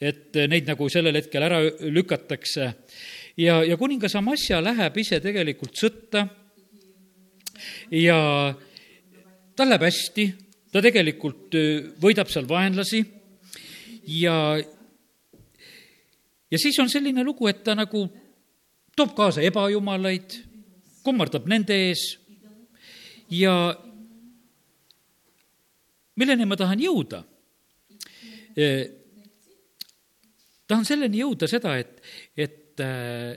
et 0.00 0.34
neid 0.48 0.66
nagu 0.66 0.88
sellel 0.88 1.16
hetkel 1.16 1.42
ära 1.42 1.60
lükatakse 1.80 2.72
ja, 3.36 3.60
ja 3.64 3.76
kuningas 3.76 4.16
Amasja 4.16 4.60
läheb 4.64 4.96
ise 5.02 5.20
tegelikult 5.20 5.76
sõtta 5.76 6.26
ja 7.94 8.18
tal 9.56 9.70
läheb 9.70 9.86
hästi, 9.86 10.26
ta 10.72 10.82
tegelikult 10.84 11.56
võidab 12.02 12.30
seal 12.32 12.48
vaenlasi. 12.48 13.02
Ja, 14.10 14.36
ja 16.50 16.58
siis 16.58 16.78
on 16.82 16.90
selline 16.90 17.24
lugu, 17.26 17.48
et 17.50 17.62
ta 17.66 17.76
nagu 17.78 18.06
toob 18.96 19.14
kaasa 19.16 19.44
ebajumalaid, 19.46 20.38
kummardab 21.04 21.46
nende 21.50 21.76
ees. 21.88 22.06
Ja 23.30 23.54
milleni 26.18 26.48
ma 26.48 26.58
tahan 26.58 26.82
jõuda? 26.82 27.24
tahan 30.68 30.84
selleni 30.84 31.22
jõuda 31.22 31.46
seda, 31.48 31.76
et, 31.80 32.02
et 32.36 32.60
Äh, 32.80 33.36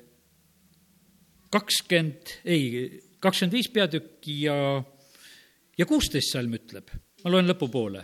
kakskümmend, 1.51 2.31
ei, 2.49 3.02
kakskümmend 3.23 3.55
viis 3.55 3.69
peatükki 3.71 4.35
ja, 4.47 4.55
ja 5.77 5.87
kuusteist 5.87 6.33
salm 6.33 6.57
ütleb, 6.57 6.91
ma 7.23 7.31
loen 7.31 7.47
lõpupoole, 7.47 8.03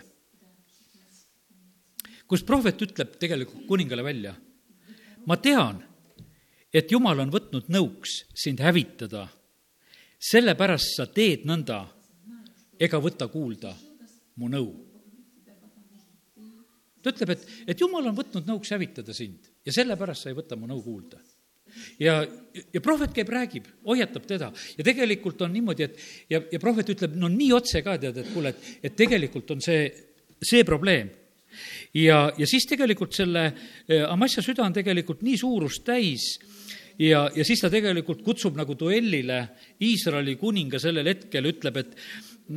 kus 2.29 2.45
prohvet 2.47 2.81
ütleb 2.87 3.17
tegelikult 3.21 3.67
kuningale 3.67 4.05
välja, 4.05 4.35
ma 5.27 5.37
tean, 5.41 5.81
et 6.71 6.91
Jumal 6.91 7.25
on 7.25 7.33
võtnud 7.33 7.71
nõuks 7.73 8.21
sind 8.37 8.61
hävitada, 8.63 9.25
sellepärast 10.19 10.95
sa 10.99 11.07
teed 11.09 11.47
nõnda 11.49 11.81
ega 12.79 12.99
võta 13.01 13.27
kuulda 13.31 13.73
mu 14.39 14.47
nõu. 14.51 14.69
ta 16.99 17.11
ütleb, 17.11 17.31
et, 17.35 17.43
et 17.67 17.79
Jumal 17.79 18.07
on 18.11 18.15
võtnud 18.15 18.47
nõuks 18.47 18.71
hävitada 18.75 19.15
sind 19.15 19.51
ja 19.65 19.73
sellepärast 19.75 20.23
sa 20.23 20.31
ei 20.31 20.37
võta 20.37 20.55
mu 20.59 20.67
nõu 20.67 20.83
kuulda 20.83 21.19
ja, 21.99 22.19
ja 22.73 22.81
prohvet 22.83 23.13
käib, 23.15 23.31
räägib, 23.33 23.69
hoiatab 23.87 24.27
teda 24.29 24.51
ja 24.77 24.85
tegelikult 24.85 25.41
on 25.45 25.53
niimoodi, 25.53 25.87
et 25.87 26.03
ja, 26.31 26.41
ja 26.51 26.59
prohvet 26.61 26.91
ütleb, 26.95 27.15
no 27.19 27.29
nii 27.31 27.51
otse 27.57 27.83
ka 27.85 27.97
tead, 28.01 28.21
et 28.21 28.31
kuule, 28.33 28.53
et, 28.53 28.69
et 28.89 28.95
tegelikult 28.97 29.55
on 29.55 29.63
see, 29.63 29.87
see 30.41 30.65
probleem. 30.67 31.11
ja, 31.97 32.29
ja 32.37 32.47
siis 32.47 32.67
tegelikult 32.69 33.15
selle 33.17 33.45
eh, 33.87 34.05
Amasja 34.05 34.43
süda 34.45 34.65
on 34.67 34.75
tegelikult 34.75 35.23
nii 35.25 35.37
suurust 35.39 35.83
täis 35.87 36.35
ja, 36.99 37.25
ja 37.35 37.45
siis 37.47 37.61
ta 37.63 37.71
tegelikult 37.73 38.21
kutsub 38.25 38.57
nagu 38.59 38.75
duellile 38.79 39.39
Iisraeli 39.81 40.35
kuninga 40.39 40.79
sellel 40.81 41.07
hetkel, 41.09 41.47
ütleb, 41.49 41.79
et, 41.81 41.95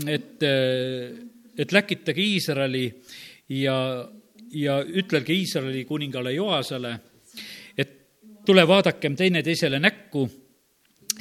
et, 0.06 0.42
eh, 0.48 1.06
et 1.56 1.72
läkitage 1.72 2.20
Iisraeli 2.20 2.84
ja, 3.62 3.76
ja 4.56 4.82
ütelge 4.82 5.34
Iisraeli 5.36 5.86
kuningale 5.88 6.34
Joasele 6.36 6.98
tule 8.46 8.64
vaadakem 8.68 9.16
teineteisele 9.16 9.82
näkku. 9.82 10.28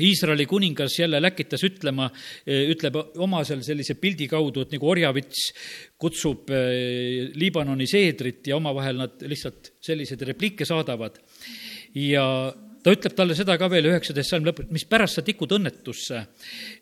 Iisraeli 0.01 0.45
kuningas 0.47 0.93
jälle 0.99 1.19
läkitas 1.21 1.65
ütlema, 1.67 2.07
ütleb 2.47 2.95
oma 3.21 3.41
seal 3.45 3.59
sellise 3.65 3.97
pildi 3.99 4.25
kaudu, 4.31 4.63
et 4.63 4.71
nagu 4.71 4.87
orjavits 4.87 5.49
kutsub 5.99 6.49
eh, 6.55 7.27
Liibanoni 7.35 7.85
seedrit 7.89 8.47
ja 8.47 8.55
omavahel 8.55 9.01
nad 9.03 9.25
lihtsalt 9.27 9.73
selliseid 9.83 10.23
repliike 10.31 10.65
saadavad. 10.65 11.19
ja 11.99 12.23
ta 12.83 12.95
ütleb 12.95 13.15
talle 13.17 13.35
seda 13.37 13.57
ka 13.59 13.69
veel 13.69 13.91
üheksateist 13.91 14.33
salm 14.33 14.47
lõpus, 14.47 14.71
mis 14.71 14.87
pärast 14.89 15.19
sa 15.19 15.25
tikud 15.27 15.51
õnnetusse, 15.59 16.23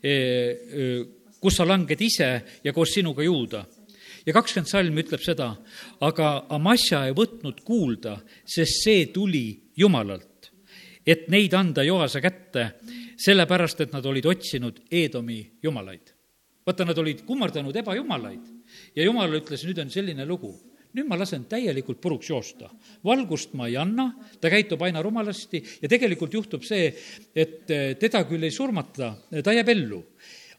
eh, 0.04 0.13
eh, 0.13 1.04
kus 1.41 1.58
sa 1.58 1.65
langed 1.65 2.02
ise 2.02 2.30
ja 2.63 2.73
koos 2.73 2.93
sinuga 2.93 3.25
juuda? 3.25 3.65
Ja 4.28 4.36
kakskümmend 4.36 4.69
salm 4.69 4.97
ütleb 5.02 5.23
seda, 5.23 5.54
aga 6.06 6.45
Amasja 6.54 7.08
ei 7.08 7.15
võtnud 7.17 7.63
kuulda, 7.65 8.19
sest 8.45 8.84
see 8.84 9.08
tuli 9.15 9.47
Jumalalt 9.80 10.29
et 11.06 11.28
neid 11.32 11.54
anda 11.54 11.84
Joase 11.84 12.22
kätte, 12.22 12.66
sellepärast 13.20 13.86
et 13.86 13.94
nad 13.94 14.06
olid 14.06 14.26
otsinud 14.26 14.82
Eedomi 14.92 15.42
jumalaid. 15.64 16.16
vaata, 16.66 16.86
nad 16.86 16.98
olid 16.98 17.24
kummardanud 17.26 17.76
ebajumalaid 17.76 18.46
ja 18.96 19.04
Jumal 19.04 19.34
ütles, 19.40 19.64
nüüd 19.66 19.80
on 19.82 19.90
selline 19.90 20.26
lugu, 20.28 20.52
nüüd 20.94 21.08
ma 21.10 21.18
lasen 21.20 21.46
täielikult 21.50 22.02
puruks 22.02 22.30
joosta. 22.30 22.70
valgust 23.06 23.54
ma 23.54 23.68
ei 23.68 23.78
anna, 23.78 24.12
ta 24.42 24.50
käitub 24.50 24.82
aina 24.82 25.02
rumalasti 25.02 25.64
ja 25.82 25.90
tegelikult 25.90 26.34
juhtub 26.34 26.64
see, 26.64 26.94
et 27.36 27.66
teda 28.00 28.24
küll 28.30 28.44
ei 28.44 28.52
surmata, 28.52 29.16
ta 29.44 29.54
jääb 29.54 29.70
ellu. 29.70 30.04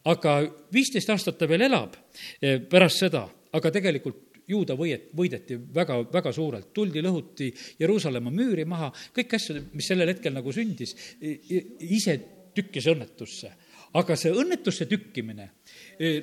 aga 0.04 0.40
viisteist 0.72 1.10
aastat 1.10 1.38
ta 1.38 1.48
veel 1.48 1.60
elab 1.60 1.96
eh, 2.40 2.58
pärast 2.60 3.04
seda, 3.04 3.28
aga 3.52 3.70
tegelikult 3.70 4.29
juuda 4.50 4.76
võiet-, 4.78 5.10
võideti 5.16 5.56
väga, 5.74 6.00
väga 6.12 6.32
suurelt, 6.34 6.70
tuldi, 6.76 7.02
lõhuti 7.04 7.50
Jeruusalemma 7.80 8.32
müüri 8.34 8.66
maha, 8.68 8.90
kõik 9.16 9.34
asjad, 9.38 9.62
mis 9.76 9.88
sellel 9.90 10.12
hetkel 10.12 10.34
nagu 10.36 10.52
sündis, 10.54 10.94
ise 11.20 12.18
tükkis 12.56 12.90
õnnetusse. 12.92 13.52
aga 13.98 14.14
see 14.14 14.30
õnnetusse 14.30 14.86
tükkimine, 14.86 15.48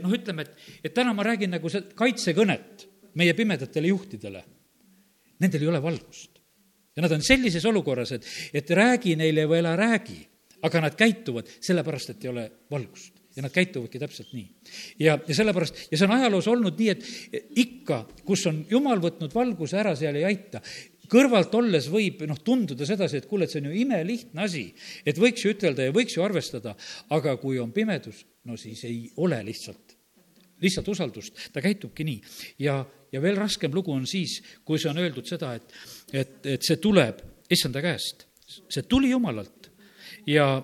noh, 0.03 0.13
ütleme, 0.15 0.45
et, 0.45 0.69
et 0.87 0.93
täna 0.95 1.11
ma 1.13 1.25
räägin 1.27 1.51
nagu 1.51 1.69
see 1.69 1.83
kaitsekõnet 1.95 2.87
meie 3.19 3.33
pimedatele 3.35 3.91
juhtidele. 3.91 4.43
Nendel 5.43 5.65
ei 5.65 5.71
ole 5.73 5.81
valgust. 5.83 6.39
ja 6.95 7.03
nad 7.03 7.11
on 7.11 7.21
sellises 7.21 7.65
olukorras, 7.65 8.11
et, 8.11 8.25
et 8.53 8.69
räägi 8.71 9.15
neile 9.15 9.45
või 9.45 9.59
ära 9.59 9.75
räägi, 9.77 10.17
aga 10.65 10.81
nad 10.81 10.95
käituvad 10.97 11.49
sellepärast, 11.59 12.15
et 12.15 12.25
ei 12.25 12.31
ole 12.31 12.45
valgust 12.71 13.16
ja 13.37 13.45
nad 13.45 13.53
käituvadki 13.53 14.01
täpselt 14.01 14.33
nii. 14.33 14.47
ja, 15.05 15.17
ja 15.21 15.35
sellepärast, 15.37 15.87
ja 15.91 15.97
see 15.97 16.07
on 16.09 16.15
ajaloos 16.17 16.47
olnud 16.51 16.79
nii, 16.81 16.93
et 16.93 17.57
ikka, 17.63 18.03
kus 18.25 18.47
on 18.49 18.63
jumal 18.69 19.01
võtnud 19.03 19.33
valguse 19.35 19.77
ära, 19.79 19.95
seal 19.95 20.17
ei 20.17 20.25
aita 20.27 20.63
kõrvalt 21.07 21.53
olles 21.55 21.87
võib 21.91 22.23
noh, 22.27 22.39
tunduda 22.43 22.85
sedasi, 22.87 23.21
et 23.21 23.27
kuule, 23.29 23.47
et 23.47 23.53
see 23.53 23.61
on 23.61 23.69
ju 23.69 23.77
imelihtne 23.83 24.43
asi, 24.43 24.65
et 25.07 25.19
võiks 25.21 25.45
ju 25.45 25.53
ütelda 25.53 25.87
ja 25.87 25.95
võiks 25.95 26.17
ju 26.17 26.25
arvestada, 26.25 26.75
aga 27.15 27.37
kui 27.39 27.61
on 27.63 27.71
pimedus, 27.75 28.25
no 28.47 28.57
siis 28.59 28.83
ei 28.89 29.05
ole 29.23 29.39
lihtsalt 29.47 29.95
lihtsalt 30.61 30.87
usaldust, 30.89 31.37
ta 31.53 31.61
käitubki 31.61 32.05
nii. 32.07 32.21
ja, 32.65 32.79
ja 33.13 33.21
veel 33.21 33.37
raskem 33.37 33.73
lugu 33.73 33.93
on 33.93 34.07
siis, 34.09 34.39
kui 34.65 34.79
see 34.81 34.89
on 34.89 34.97
öeldud 35.03 35.27
seda, 35.29 35.53
et, 35.53 35.75
et, 36.13 36.39
et 36.57 36.65
see 36.65 36.79
tuleb 36.81 37.21
issanda 37.53 37.83
käest. 37.83 38.25
see 38.69 38.83
tuli 38.89 39.11
Jumalalt 39.11 39.69
ja, 40.27 40.63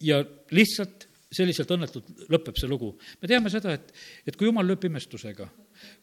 ja 0.00 0.22
lihtsalt 0.50 1.07
selliselt 1.32 1.70
õnnetult 1.74 2.28
lõpeb 2.32 2.56
see 2.56 2.68
lugu. 2.70 2.94
me 3.20 3.28
teame 3.28 3.50
seda, 3.52 3.74
et, 3.76 3.92
et 4.26 4.36
kui 4.36 4.48
Jumal 4.48 4.66
lööb 4.66 4.80
pimestusega, 4.80 5.48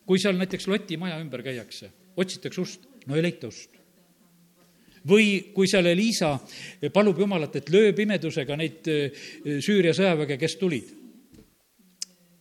kui 0.05 0.21
seal 0.21 0.38
näiteks 0.38 0.67
Loti 0.69 0.97
maja 1.01 1.17
ümber 1.21 1.43
käiakse, 1.45 1.89
otsitakse 2.15 2.61
ust, 2.61 2.85
no 3.09 3.17
ei 3.17 3.25
leita 3.25 3.49
ust 3.49 3.81
või 5.05 5.51
kui 5.53 5.69
seal 5.69 5.85
Liisa 5.97 6.31
palub 6.93 7.19
Jumalat, 7.21 7.59
et 7.59 7.69
löö 7.69 7.93
pimedusega 7.93 8.57
neid 8.57 8.88
eh, 8.89 9.25
Süüria 9.61 9.93
sõjaväge, 9.93 10.38
kes 10.41 10.55
tulid. 10.57 10.88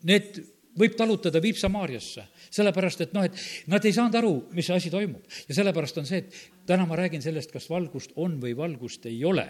Need 0.08 0.38
võib 0.80 0.94
talutada, 0.96 1.42
viib 1.44 1.58
Samaariasse, 1.60 2.24
sellepärast 2.52 3.04
et 3.04 3.12
noh, 3.12 3.26
et 3.28 3.68
nad 3.70 3.84
ei 3.84 3.92
saanud 3.92 4.16
aru, 4.16 4.32
mis 4.56 4.70
asi 4.72 4.90
toimub. 4.90 5.22
ja 5.48 5.58
sellepärast 5.60 6.00
on 6.00 6.08
see, 6.08 6.24
et 6.24 6.40
täna 6.66 6.86
ma 6.88 6.96
räägin 6.98 7.22
sellest, 7.22 7.52
kas 7.52 7.68
valgust 7.70 8.16
on 8.16 8.40
või 8.40 8.56
valgust 8.56 9.06
ei 9.06 9.20
ole. 9.24 9.46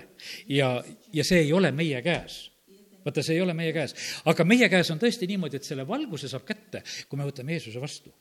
ja, 0.48 0.82
ja 1.12 1.24
see 1.24 1.46
ei 1.46 1.52
ole 1.52 1.70
meie 1.70 2.02
käes 2.02 2.53
vaata, 3.04 3.22
see 3.22 3.38
ei 3.38 3.44
ole 3.44 3.54
meie 3.56 3.72
käes. 3.76 3.94
aga 4.24 4.48
meie 4.48 4.68
käes 4.72 4.90
on 4.94 5.00
tõesti 5.02 5.28
niimoodi, 5.30 5.60
et 5.60 5.68
selle 5.68 5.86
valguse 5.88 6.30
saab 6.30 6.46
kätte, 6.48 6.82
kui 7.08 7.20
me 7.20 7.28
võtame 7.28 7.56
Jeesuse 7.56 7.80
vastu. 7.82 8.12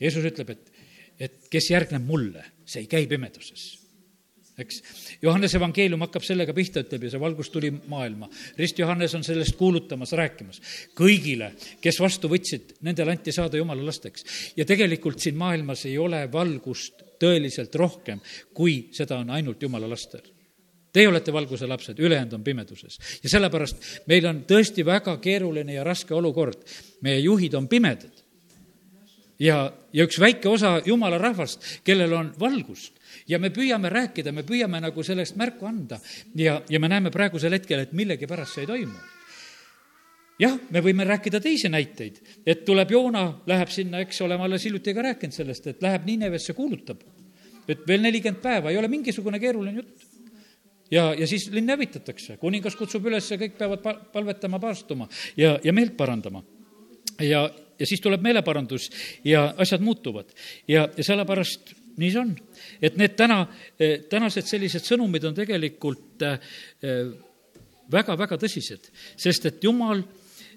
Jeesus 0.00 0.26
ütleb, 0.26 0.50
et, 0.50 0.84
et 1.28 1.40
kes 1.50 1.70
järgneb 1.70 2.04
mulle, 2.06 2.44
see 2.66 2.84
ei 2.84 2.90
käi 2.90 3.06
pimeduses 3.10 3.84
eks. 4.58 4.80
Johannese 5.22 5.58
evangeelium 5.58 6.04
hakkab 6.04 6.24
sellega 6.26 6.54
pihta, 6.56 6.84
ütleb 6.84 7.06
ja 7.06 7.12
see 7.14 7.22
valgus 7.22 7.50
tuli 7.50 7.70
maailma. 7.90 8.28
rist 8.58 8.78
Johannes 8.78 9.14
on 9.18 9.24
sellest 9.26 9.56
kuulutamas, 9.58 10.12
rääkimas. 10.12 10.60
kõigile, 10.96 11.52
kes 11.80 12.00
vastu 12.00 12.30
võtsid, 12.30 12.76
nendele 12.86 13.16
anti 13.16 13.32
saada 13.32 13.58
jumala 13.58 13.84
lasteks. 13.86 14.24
ja 14.56 14.64
tegelikult 14.64 15.18
siin 15.18 15.36
maailmas 15.36 15.84
ei 15.86 15.98
ole 15.98 16.26
valgust 16.32 17.02
tõeliselt 17.20 17.74
rohkem, 17.74 18.20
kui 18.54 18.88
seda 18.92 19.18
on 19.18 19.30
ainult 19.30 19.62
jumala 19.62 19.90
lastel 19.90 20.22
Teie 20.94 21.08
olete 21.10 21.32
valguse 21.34 21.66
lapsed, 21.66 21.98
ülejäänud 21.98 22.36
on 22.36 22.44
pimeduses. 22.44 22.98
ja 23.22 23.28
sellepärast 23.28 24.04
meil 24.06 24.26
on 24.30 24.44
tõesti 24.46 24.84
väga 24.86 25.16
keeruline 25.18 25.74
ja 25.74 25.84
raske 25.84 26.14
olukord. 26.14 26.62
meie 27.00 27.18
juhid 27.18 27.54
on 27.54 27.68
pimedad. 27.68 28.12
ja, 29.38 29.72
ja 29.92 30.04
üks 30.04 30.20
väike 30.20 30.48
osa 30.48 30.82
jumala 30.86 31.18
rahvast, 31.18 31.64
kellel 31.84 32.12
on 32.12 32.34
valgust 32.40 32.92
ja 33.28 33.38
me 33.38 33.50
püüame 33.50 33.90
rääkida, 33.90 34.32
me 34.32 34.42
püüame 34.42 34.80
nagu 34.80 35.02
sellest 35.02 35.36
märku 35.36 35.66
anda 35.66 35.98
ja, 36.34 36.62
ja 36.68 36.80
me 36.80 36.88
näeme 36.88 37.10
praegusel 37.10 37.52
hetkel, 37.52 37.80
et 37.80 37.92
millegipärast 37.92 38.54
see 38.54 38.62
ei 38.62 38.66
toimu 38.66 38.98
jah, 40.38 40.56
me 40.70 40.80
võime 40.80 41.04
rääkida 41.04 41.40
teisi 41.40 41.68
näiteid, 41.68 42.22
et 42.46 42.64
tuleb 42.64 42.90
Joona, 42.90 43.26
läheb 43.46 43.70
sinna, 43.70 43.98
eks 44.04 44.20
ole, 44.22 44.38
ma 44.38 44.46
alles 44.46 44.64
hiljuti 44.66 44.94
ka 44.94 45.02
rääkinud 45.02 45.34
sellest, 45.34 45.66
et 45.66 45.82
läheb 45.82 46.06
Ninevesse, 46.06 46.54
kuulutab. 46.54 47.02
et 47.68 47.86
veel 47.88 48.02
nelikümmend 48.02 48.42
päeva, 48.42 48.70
ei 48.70 48.78
ole 48.78 48.88
mingisugune 48.88 49.40
keeruline 49.40 49.80
jutt 49.80 50.03
ja, 50.94 51.04
ja 51.18 51.28
siis 51.28 51.48
linn 51.54 51.72
hävitatakse, 51.74 52.38
kuningas 52.40 52.78
kutsub 52.78 53.06
üles 53.10 53.28
ja 53.30 53.38
kõik 53.40 53.58
peavad 53.58 53.82
pa-, 53.84 53.98
palvetama, 54.14 54.60
paastuma 54.62 55.08
ja, 55.40 55.56
ja 55.64 55.74
meelt 55.76 55.96
parandama. 55.98 56.44
ja, 57.20 57.46
ja 57.78 57.86
siis 57.86 58.02
tuleb 58.04 58.22
meeleparandus 58.24 58.90
ja 59.26 59.48
asjad 59.58 59.82
muutuvad 59.84 60.30
ja, 60.68 60.88
ja 60.96 61.04
sellepärast 61.04 61.74
nii 61.98 62.10
see 62.10 62.20
on. 62.20 62.34
et 62.82 62.96
need 62.98 63.14
täna, 63.18 63.44
tänased 64.10 64.48
sellised 64.50 64.86
sõnumid 64.86 65.26
on 65.28 65.34
tegelikult 65.36 66.24
väga-väga 67.92 68.38
tõsised, 68.40 68.90
sest 69.20 69.46
et 69.50 69.64
jumal 69.64 70.02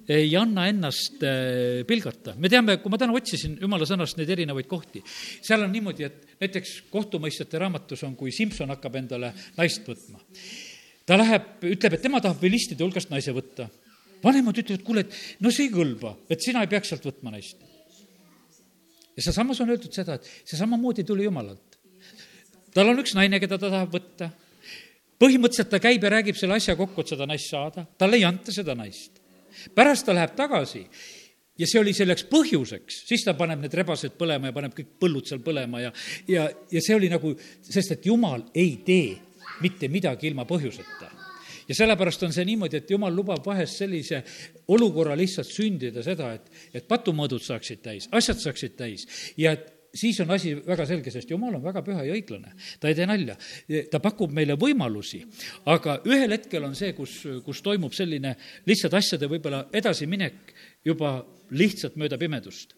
ei 0.07 0.35
anna 0.39 0.67
ennast 0.69 1.23
äh, 1.23 1.83
pilgata. 1.87 2.35
me 2.37 2.49
teame, 2.49 2.77
kui 2.79 2.91
ma 2.91 2.99
täna 2.99 3.15
otsisin 3.17 3.57
jumala 3.61 3.87
sõnast 3.87 4.17
neid 4.19 4.29
erinevaid 4.37 4.67
kohti, 4.69 5.01
seal 5.43 5.65
on 5.65 5.73
niimoodi, 5.73 6.07
et 6.07 6.39
näiteks 6.39 6.77
kohtumõistjate 6.93 7.59
raamatus 7.59 8.05
on, 8.07 8.15
kui 8.19 8.31
Simson 8.31 8.71
hakkab 8.71 8.95
endale 9.01 9.33
naist 9.57 9.87
võtma. 9.87 10.21
ta 11.07 11.19
läheb, 11.19 11.51
ütleb, 11.73 11.97
et 11.97 12.05
tema 12.07 12.23
tahab 12.23 12.39
vilistide 12.41 12.85
hulgast 12.85 13.11
naise 13.11 13.35
võtta. 13.35 13.67
vanemad 14.23 14.57
ütlevad, 14.63 14.83
kuule, 14.87 15.03
et 15.03 15.43
no 15.43 15.51
see 15.51 15.67
ei 15.67 15.73
kõlba, 15.75 16.15
et 16.29 16.41
sina 16.41 16.63
ei 16.63 16.71
peaks 16.71 16.93
sealt 16.93 17.05
võtma 17.11 17.35
naist. 17.35 17.59
ja 19.17 19.27
sealsamas 19.27 19.59
on 19.61 19.75
öeldud 19.75 19.91
seda, 19.91 20.15
et 20.15 20.47
see 20.47 20.57
samamoodi 20.57 21.03
tuli 21.03 21.27
Jumalalt. 21.27 21.79
tal 22.73 22.95
on 22.95 23.03
üks 23.03 23.15
naine, 23.19 23.43
keda 23.43 23.59
ta 23.59 23.67
tahab 23.67 23.91
võtta 23.91 24.31
põhimõtteliselt 25.19 25.69
ta 25.73 25.83
käib 25.83 26.03
ja 26.03 26.15
räägib 26.15 26.37
selle 26.37 26.55
asja 26.55 26.75
kokku, 26.79 27.01
et 27.01 27.11
seda 27.11 27.25
naist 27.27 27.51
saada, 27.51 27.83
talle 27.97 28.21
ei 28.21 28.23
anta 28.23 28.53
seda 28.55 28.75
naist 28.77 29.26
pärast 29.75 30.05
ta 30.07 30.15
läheb 30.15 30.35
tagasi 30.37 30.83
ja 31.57 31.67
see 31.67 31.81
oli 31.81 31.93
selleks 31.97 32.27
põhjuseks, 32.31 33.03
siis 33.09 33.25
ta 33.25 33.33
paneb 33.37 33.63
need 33.63 33.75
rebased 33.77 34.17
põlema 34.19 34.51
ja 34.51 34.55
paneb 34.55 34.75
kõik 34.77 34.97
põllud 35.01 35.29
seal 35.29 35.41
põlema 35.45 35.81
ja, 35.81 35.93
ja, 36.29 36.47
ja 36.71 36.83
see 36.83 36.97
oli 36.97 37.09
nagu, 37.11 37.33
sest 37.65 37.97
et 37.97 38.09
jumal 38.09 38.45
ei 38.55 38.77
tee 38.85 39.15
mitte 39.63 39.89
midagi 39.89 40.29
ilma 40.29 40.45
põhjuseta. 40.45 41.13
Ja 41.67 41.75
sellepärast 41.75 42.21
on 42.23 42.31
see 42.31 42.45
niimoodi, 42.47 42.79
et 42.79 42.91
jumal 42.93 43.11
lubab 43.11 43.43
vahest 43.43 43.81
sellise 43.81 44.21
olukorra 44.71 45.17
lihtsalt 45.19 45.49
sündida 45.51 46.03
seda, 46.05 46.29
et, 46.37 46.47
et 46.71 46.85
patumõõdud 46.87 47.43
saaksid 47.43 47.81
täis, 47.83 48.07
asjad 48.15 48.39
saaksid 48.39 48.77
täis 48.79 49.03
ja 49.39 49.51
et 49.57 49.73
siis 49.93 50.19
on 50.23 50.31
asi 50.35 50.53
väga 50.65 50.85
selge, 50.87 51.11
sest 51.13 51.29
jumal 51.31 51.55
on 51.57 51.63
väga 51.63 51.83
püha 51.85 52.05
ja 52.07 52.15
õiglane. 52.15 52.53
ta 52.79 52.89
ei 52.89 52.95
tee 52.97 53.07
nalja. 53.09 53.37
ta 53.91 53.99
pakub 54.03 54.33
meile 54.33 54.57
võimalusi, 54.59 55.21
aga 55.65 55.99
ühel 56.05 56.35
hetkel 56.35 56.65
on 56.67 56.75
see, 56.75 56.93
kus, 56.97 57.19
kus 57.45 57.61
toimub 57.65 57.93
selline 57.93 58.35
lihtsalt 58.67 58.97
asjade 58.99 59.29
võib-olla 59.31 59.67
edasiminek 59.73 60.53
juba 60.85 61.19
lihtsalt 61.51 61.95
mööda 61.95 62.17
pimedust. 62.17 62.75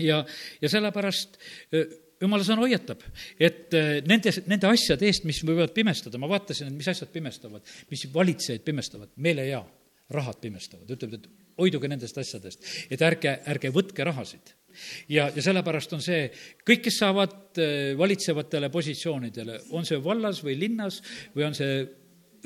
ja, 0.00 0.22
ja 0.60 0.68
sellepärast 0.72 1.36
e, 1.72 1.84
jumala 2.22 2.46
sõna 2.46 2.64
hoiatab, 2.64 3.02
et 3.38 3.74
e, 3.74 4.00
nende, 4.08 4.32
nende 4.46 4.70
asjade 4.70 5.06
eest, 5.06 5.26
mis 5.28 5.42
võivad 5.44 5.74
pimestada, 5.74 6.18
ma 6.18 6.30
vaatasin, 6.30 6.70
et 6.70 6.78
mis 6.78 6.88
asjad 6.88 7.12
pimestavad, 7.12 7.62
mis 7.90 8.06
valitsejaid 8.14 8.64
pimestavad, 8.64 9.12
meelehea, 9.16 9.62
rahad 10.12 10.40
pimestavad, 10.42 10.90
ütleb, 10.92 11.18
et 11.18 11.28
hoiduge 11.60 11.88
nendest 11.88 12.18
asjadest, 12.18 12.64
et 12.90 13.02
ärge, 13.04 13.36
ärge 13.52 13.70
võtke 13.74 14.04
rahasid 14.04 14.54
ja, 15.08 15.28
ja 15.34 15.44
sellepärast 15.44 15.96
on 15.96 16.04
see, 16.04 16.26
kõik, 16.66 16.84
kes 16.86 17.00
saavad 17.02 17.60
äh, 17.60 17.92
valitsevatele 17.98 18.70
positsioonidele, 18.72 19.58
on 19.76 19.88
see 19.88 20.00
vallas 20.02 20.42
või 20.44 20.58
linnas 20.60 21.00
või 21.36 21.48
on 21.48 21.56
see 21.58 21.80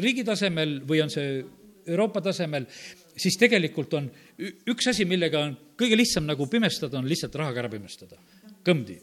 riigi 0.03 0.25
tasemel 0.27 0.81
või 0.87 1.03
on 1.05 1.13
see 1.13 1.41
Euroopa 1.87 2.21
tasemel, 2.21 2.67
siis 3.17 3.37
tegelikult 3.39 3.93
on 3.95 4.09
üks 4.43 4.89
asi, 4.91 5.07
millega 5.07 5.45
on 5.47 5.53
kõige 5.79 5.99
lihtsam 5.99 6.27
nagu 6.27 6.49
pimestada, 6.51 6.99
on 6.99 7.07
lihtsalt 7.09 7.37
rahaga 7.39 7.63
ära 7.63 7.71
pimestada. 7.73 8.19
kõmdi 8.67 8.99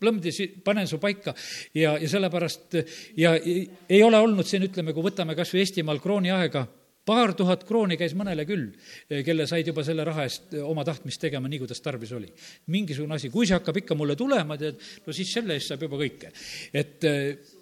plõmdi, 0.00 0.32
panen 0.64 0.88
su 0.90 0.98
paika 1.00 1.34
ja, 1.74 1.94
ja 1.96 2.08
sellepärast 2.10 2.76
ja 3.16 3.34
ei 3.38 4.02
ole 4.02 4.18
olnud 4.20 4.46
siin, 4.48 4.66
ütleme, 4.66 4.92
kui 4.92 5.04
võtame 5.06 5.36
kas 5.38 5.52
või 5.54 5.62
Eestimaal 5.64 6.00
krooniaega 6.02 6.66
paar 7.06 7.34
tuhat 7.36 7.64
krooni 7.68 7.98
käis 8.00 8.14
mõnele 8.16 8.46
küll, 8.48 8.70
eh, 9.10 9.22
kelle 9.26 9.46
said 9.50 9.68
juba 9.68 9.84
selle 9.86 10.06
raha 10.06 10.24
eest 10.28 10.54
eh, 10.56 10.62
oma 10.64 10.84
tahtmist 10.86 11.20
tegema, 11.20 11.50
nii 11.50 11.60
kuidas 11.64 11.82
tarvis 11.84 12.14
oli. 12.16 12.30
mingisugune 12.72 13.18
asi, 13.18 13.30
kui 13.30 13.46
see 13.46 13.58
hakkab 13.58 13.82
ikka 13.82 13.98
mulle 13.98 14.16
tulema, 14.16 14.56
tead, 14.60 14.80
no 15.06 15.12
siis 15.16 15.32
selle 15.32 15.58
eest 15.58 15.72
saab 15.72 15.84
juba 15.84 16.00
kõike. 16.00 16.32
et 16.72 17.04
eh, 17.10 17.52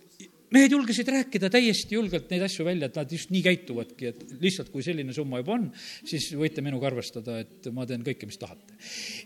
mehed 0.53 0.75
julgesid 0.75 1.09
rääkida 1.09 1.51
täiesti 1.53 1.97
julgelt 1.97 2.31
neid 2.31 2.45
asju 2.47 2.67
välja, 2.67 2.91
et 2.91 2.99
nad 3.01 3.13
just 3.13 3.33
nii 3.33 3.43
käituvadki, 3.47 4.13
et 4.13 4.35
lihtsalt 4.43 4.71
kui 4.73 4.85
selline 4.85 5.15
summa 5.17 5.41
juba 5.41 5.57
on, 5.57 5.69
siis 6.05 6.31
võite 6.39 6.65
minuga 6.65 6.91
arvestada, 6.91 7.41
et 7.43 7.71
ma 7.75 7.87
teen 7.89 8.05
kõike, 8.07 8.29
mis 8.29 8.41
tahate. 8.41 8.77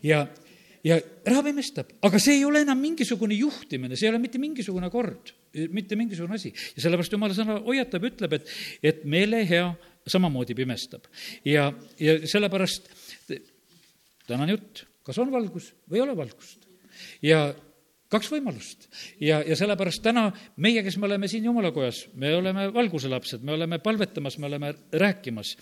ja, 0.07 0.25
ja 0.87 0.99
raha 1.27 1.43
pimestab, 1.49 1.91
aga 2.07 2.21
see 2.23 2.39
ei 2.39 2.45
ole 2.47 2.63
enam 2.65 2.79
mingisugune 2.81 3.37
juhtimine, 3.39 3.99
see 3.99 4.09
ei 4.09 4.13
ole 4.13 4.23
mitte 4.23 4.41
mingisugune 4.43 4.91
kord, 4.93 5.33
mitte 5.75 5.99
mingisugune 5.99 6.39
asi. 6.39 6.53
ja 6.77 6.85
sellepärast 6.85 7.17
jumala 7.17 7.37
sõna 7.37 7.59
hoiatab, 7.67 8.07
ütleb, 8.11 8.39
et, 8.39 8.55
et 8.93 9.05
meelehea 9.09 9.71
samamoodi 10.07 10.55
pimestab. 10.59 11.09
ja, 11.45 11.71
ja 12.01 12.19
sellepärast 12.29 12.91
tänane 14.27 14.57
jutt, 14.57 14.87
kas 15.07 15.19
on 15.23 15.33
valgus 15.35 15.73
või 15.91 16.01
ei 16.01 16.07
ole 16.07 16.17
valgust. 16.19 16.67
ja 17.25 17.49
kaks 18.13 18.31
võimalust. 18.31 18.87
ja, 19.21 19.41
ja 19.43 19.59
sellepärast 19.59 20.05
täna 20.05 20.29
meie, 20.63 20.83
kes 20.87 20.99
me 21.01 21.09
oleme 21.09 21.29
siin 21.31 21.49
jumalakojas, 21.49 22.05
me 22.15 22.35
oleme 22.37 22.69
valguse 22.75 23.11
lapsed, 23.11 23.43
me 23.43 23.57
oleme 23.57 23.81
palvetamas, 23.83 24.39
me 24.39 24.47
oleme 24.51 24.75
rääkimas 24.93 25.57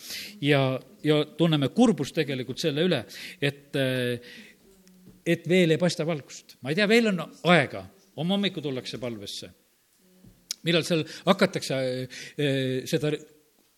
ja, 0.45 0.67
ja 1.05 1.23
tunneme 1.39 1.71
kurbust 1.73 2.17
tegelikult 2.17 2.61
selle 2.61 2.85
üle, 2.85 3.05
et, 3.41 3.73
et 5.27 5.49
veel 5.49 5.75
ei 5.75 5.81
paista 5.81 6.07
valgust. 6.07 6.57
ma 6.63 6.71
ei 6.71 6.79
tea, 6.79 6.89
veel 6.89 7.13
on 7.13 7.23
aega, 7.51 7.87
homme 8.17 8.37
hommikul 8.37 8.63
tullakse 8.63 8.99
palvesse 9.03 9.51
millal 10.65 10.85
seal 10.87 11.05
hakatakse 11.27 11.79
eh, 12.41 12.83
seda 12.89 13.13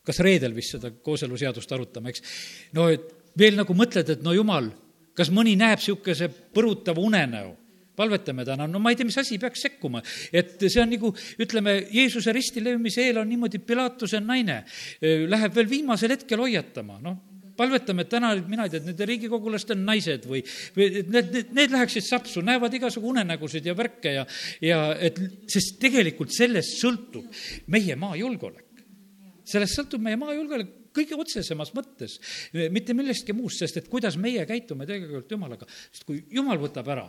kas 0.06 0.22
reedel 0.22 0.54
vist 0.54 0.76
seda 0.76 0.92
kooseluseadust 1.02 1.72
arutama, 1.74 2.12
eks. 2.12 2.24
no 2.76 2.88
et 2.92 3.06
veel 3.38 3.58
nagu 3.58 3.74
mõtled, 3.76 4.14
et 4.14 4.24
no 4.24 4.34
jumal, 4.36 4.70
kas 5.16 5.32
mõni 5.34 5.56
näeb 5.58 5.80
niisuguse 5.82 6.30
põrutava 6.54 7.02
unenäo? 7.02 7.54
palvetame 7.96 8.44
täna, 8.44 8.66
no 8.68 8.76
ma 8.76 8.90
ei 8.92 8.96
tea, 8.98 9.06
mis 9.08 9.16
asi 9.16 9.38
peaks 9.40 9.62
sekkuma. 9.64 10.02
et 10.28 10.60
see 10.60 10.82
on 10.82 10.90
nagu, 10.92 11.08
ütleme, 11.40 11.78
Jeesuse 11.88 12.32
ristilöömise 12.36 13.06
eel 13.06 13.22
on 13.22 13.30
niimoodi 13.30 13.56
Pilatuse 13.64 14.20
naine 14.20 14.58
läheb 15.00 15.54
veel 15.56 15.70
viimasel 15.70 16.12
hetkel 16.12 16.42
hoiatama, 16.44 16.98
noh, 17.00 17.16
palvetame, 17.58 18.04
et 18.06 18.12
täna, 18.12 18.32
mina 18.48 18.66
ei 18.66 18.72
tea, 18.72 18.82
et 18.82 18.88
nende 18.90 19.08
riigikogulaste 19.08 19.76
naised 19.78 20.26
või, 20.30 20.42
või 20.76 20.88
et 21.02 21.12
need, 21.12 21.30
need, 21.34 21.52
need 21.56 21.76
läheksid 21.76 22.06
sapsu, 22.06 22.44
näevad 22.46 22.74
igasugu 22.78 23.10
unenägusid 23.14 23.66
ja 23.66 23.76
värke 23.78 24.14
ja, 24.18 24.24
ja 24.64 24.80
et, 24.94 25.20
sest 25.52 25.78
tegelikult 25.82 26.34
sellest 26.34 26.78
sõltub 26.80 27.28
meie 27.72 27.96
maa 28.00 28.16
julgeolek. 28.20 28.64
sellest 29.46 29.78
sõltub 29.78 30.02
meie 30.02 30.18
maa 30.20 30.34
julgeolek 30.34 30.74
kõige 30.96 31.18
otsesemas 31.20 31.72
mõttes, 31.76 32.16
mitte 32.72 32.94
millestki 32.96 33.34
muust, 33.36 33.60
sest 33.60 33.82
et 33.82 33.88
kuidas 33.92 34.16
meie 34.20 34.46
käitume 34.48 34.86
tegelikult 34.88 35.32
Jumalaga, 35.36 35.68
sest 35.90 36.06
kui 36.08 36.22
Jumal 36.32 36.60
võtab 36.62 36.88
ära 36.94 37.04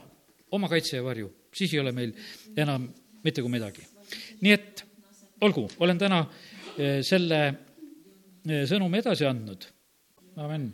oma 0.56 0.70
kaitse 0.72 0.98
ja 0.98 1.06
varju, 1.06 1.30
siis 1.56 1.74
ei 1.76 1.82
ole 1.82 1.94
meil 1.96 2.14
enam 2.58 2.88
mitte 3.24 3.44
kui 3.44 3.52
midagi. 3.52 3.84
nii 4.42 4.54
et 4.54 4.84
olgu, 5.42 5.68
olen 5.84 6.00
täna 6.00 6.22
eh, 6.78 7.00
selle 7.06 7.42
eh, 7.48 8.64
sõnumi 8.70 9.02
edasi 9.02 9.28
andnud. 9.28 9.68
Amen. 10.38 10.74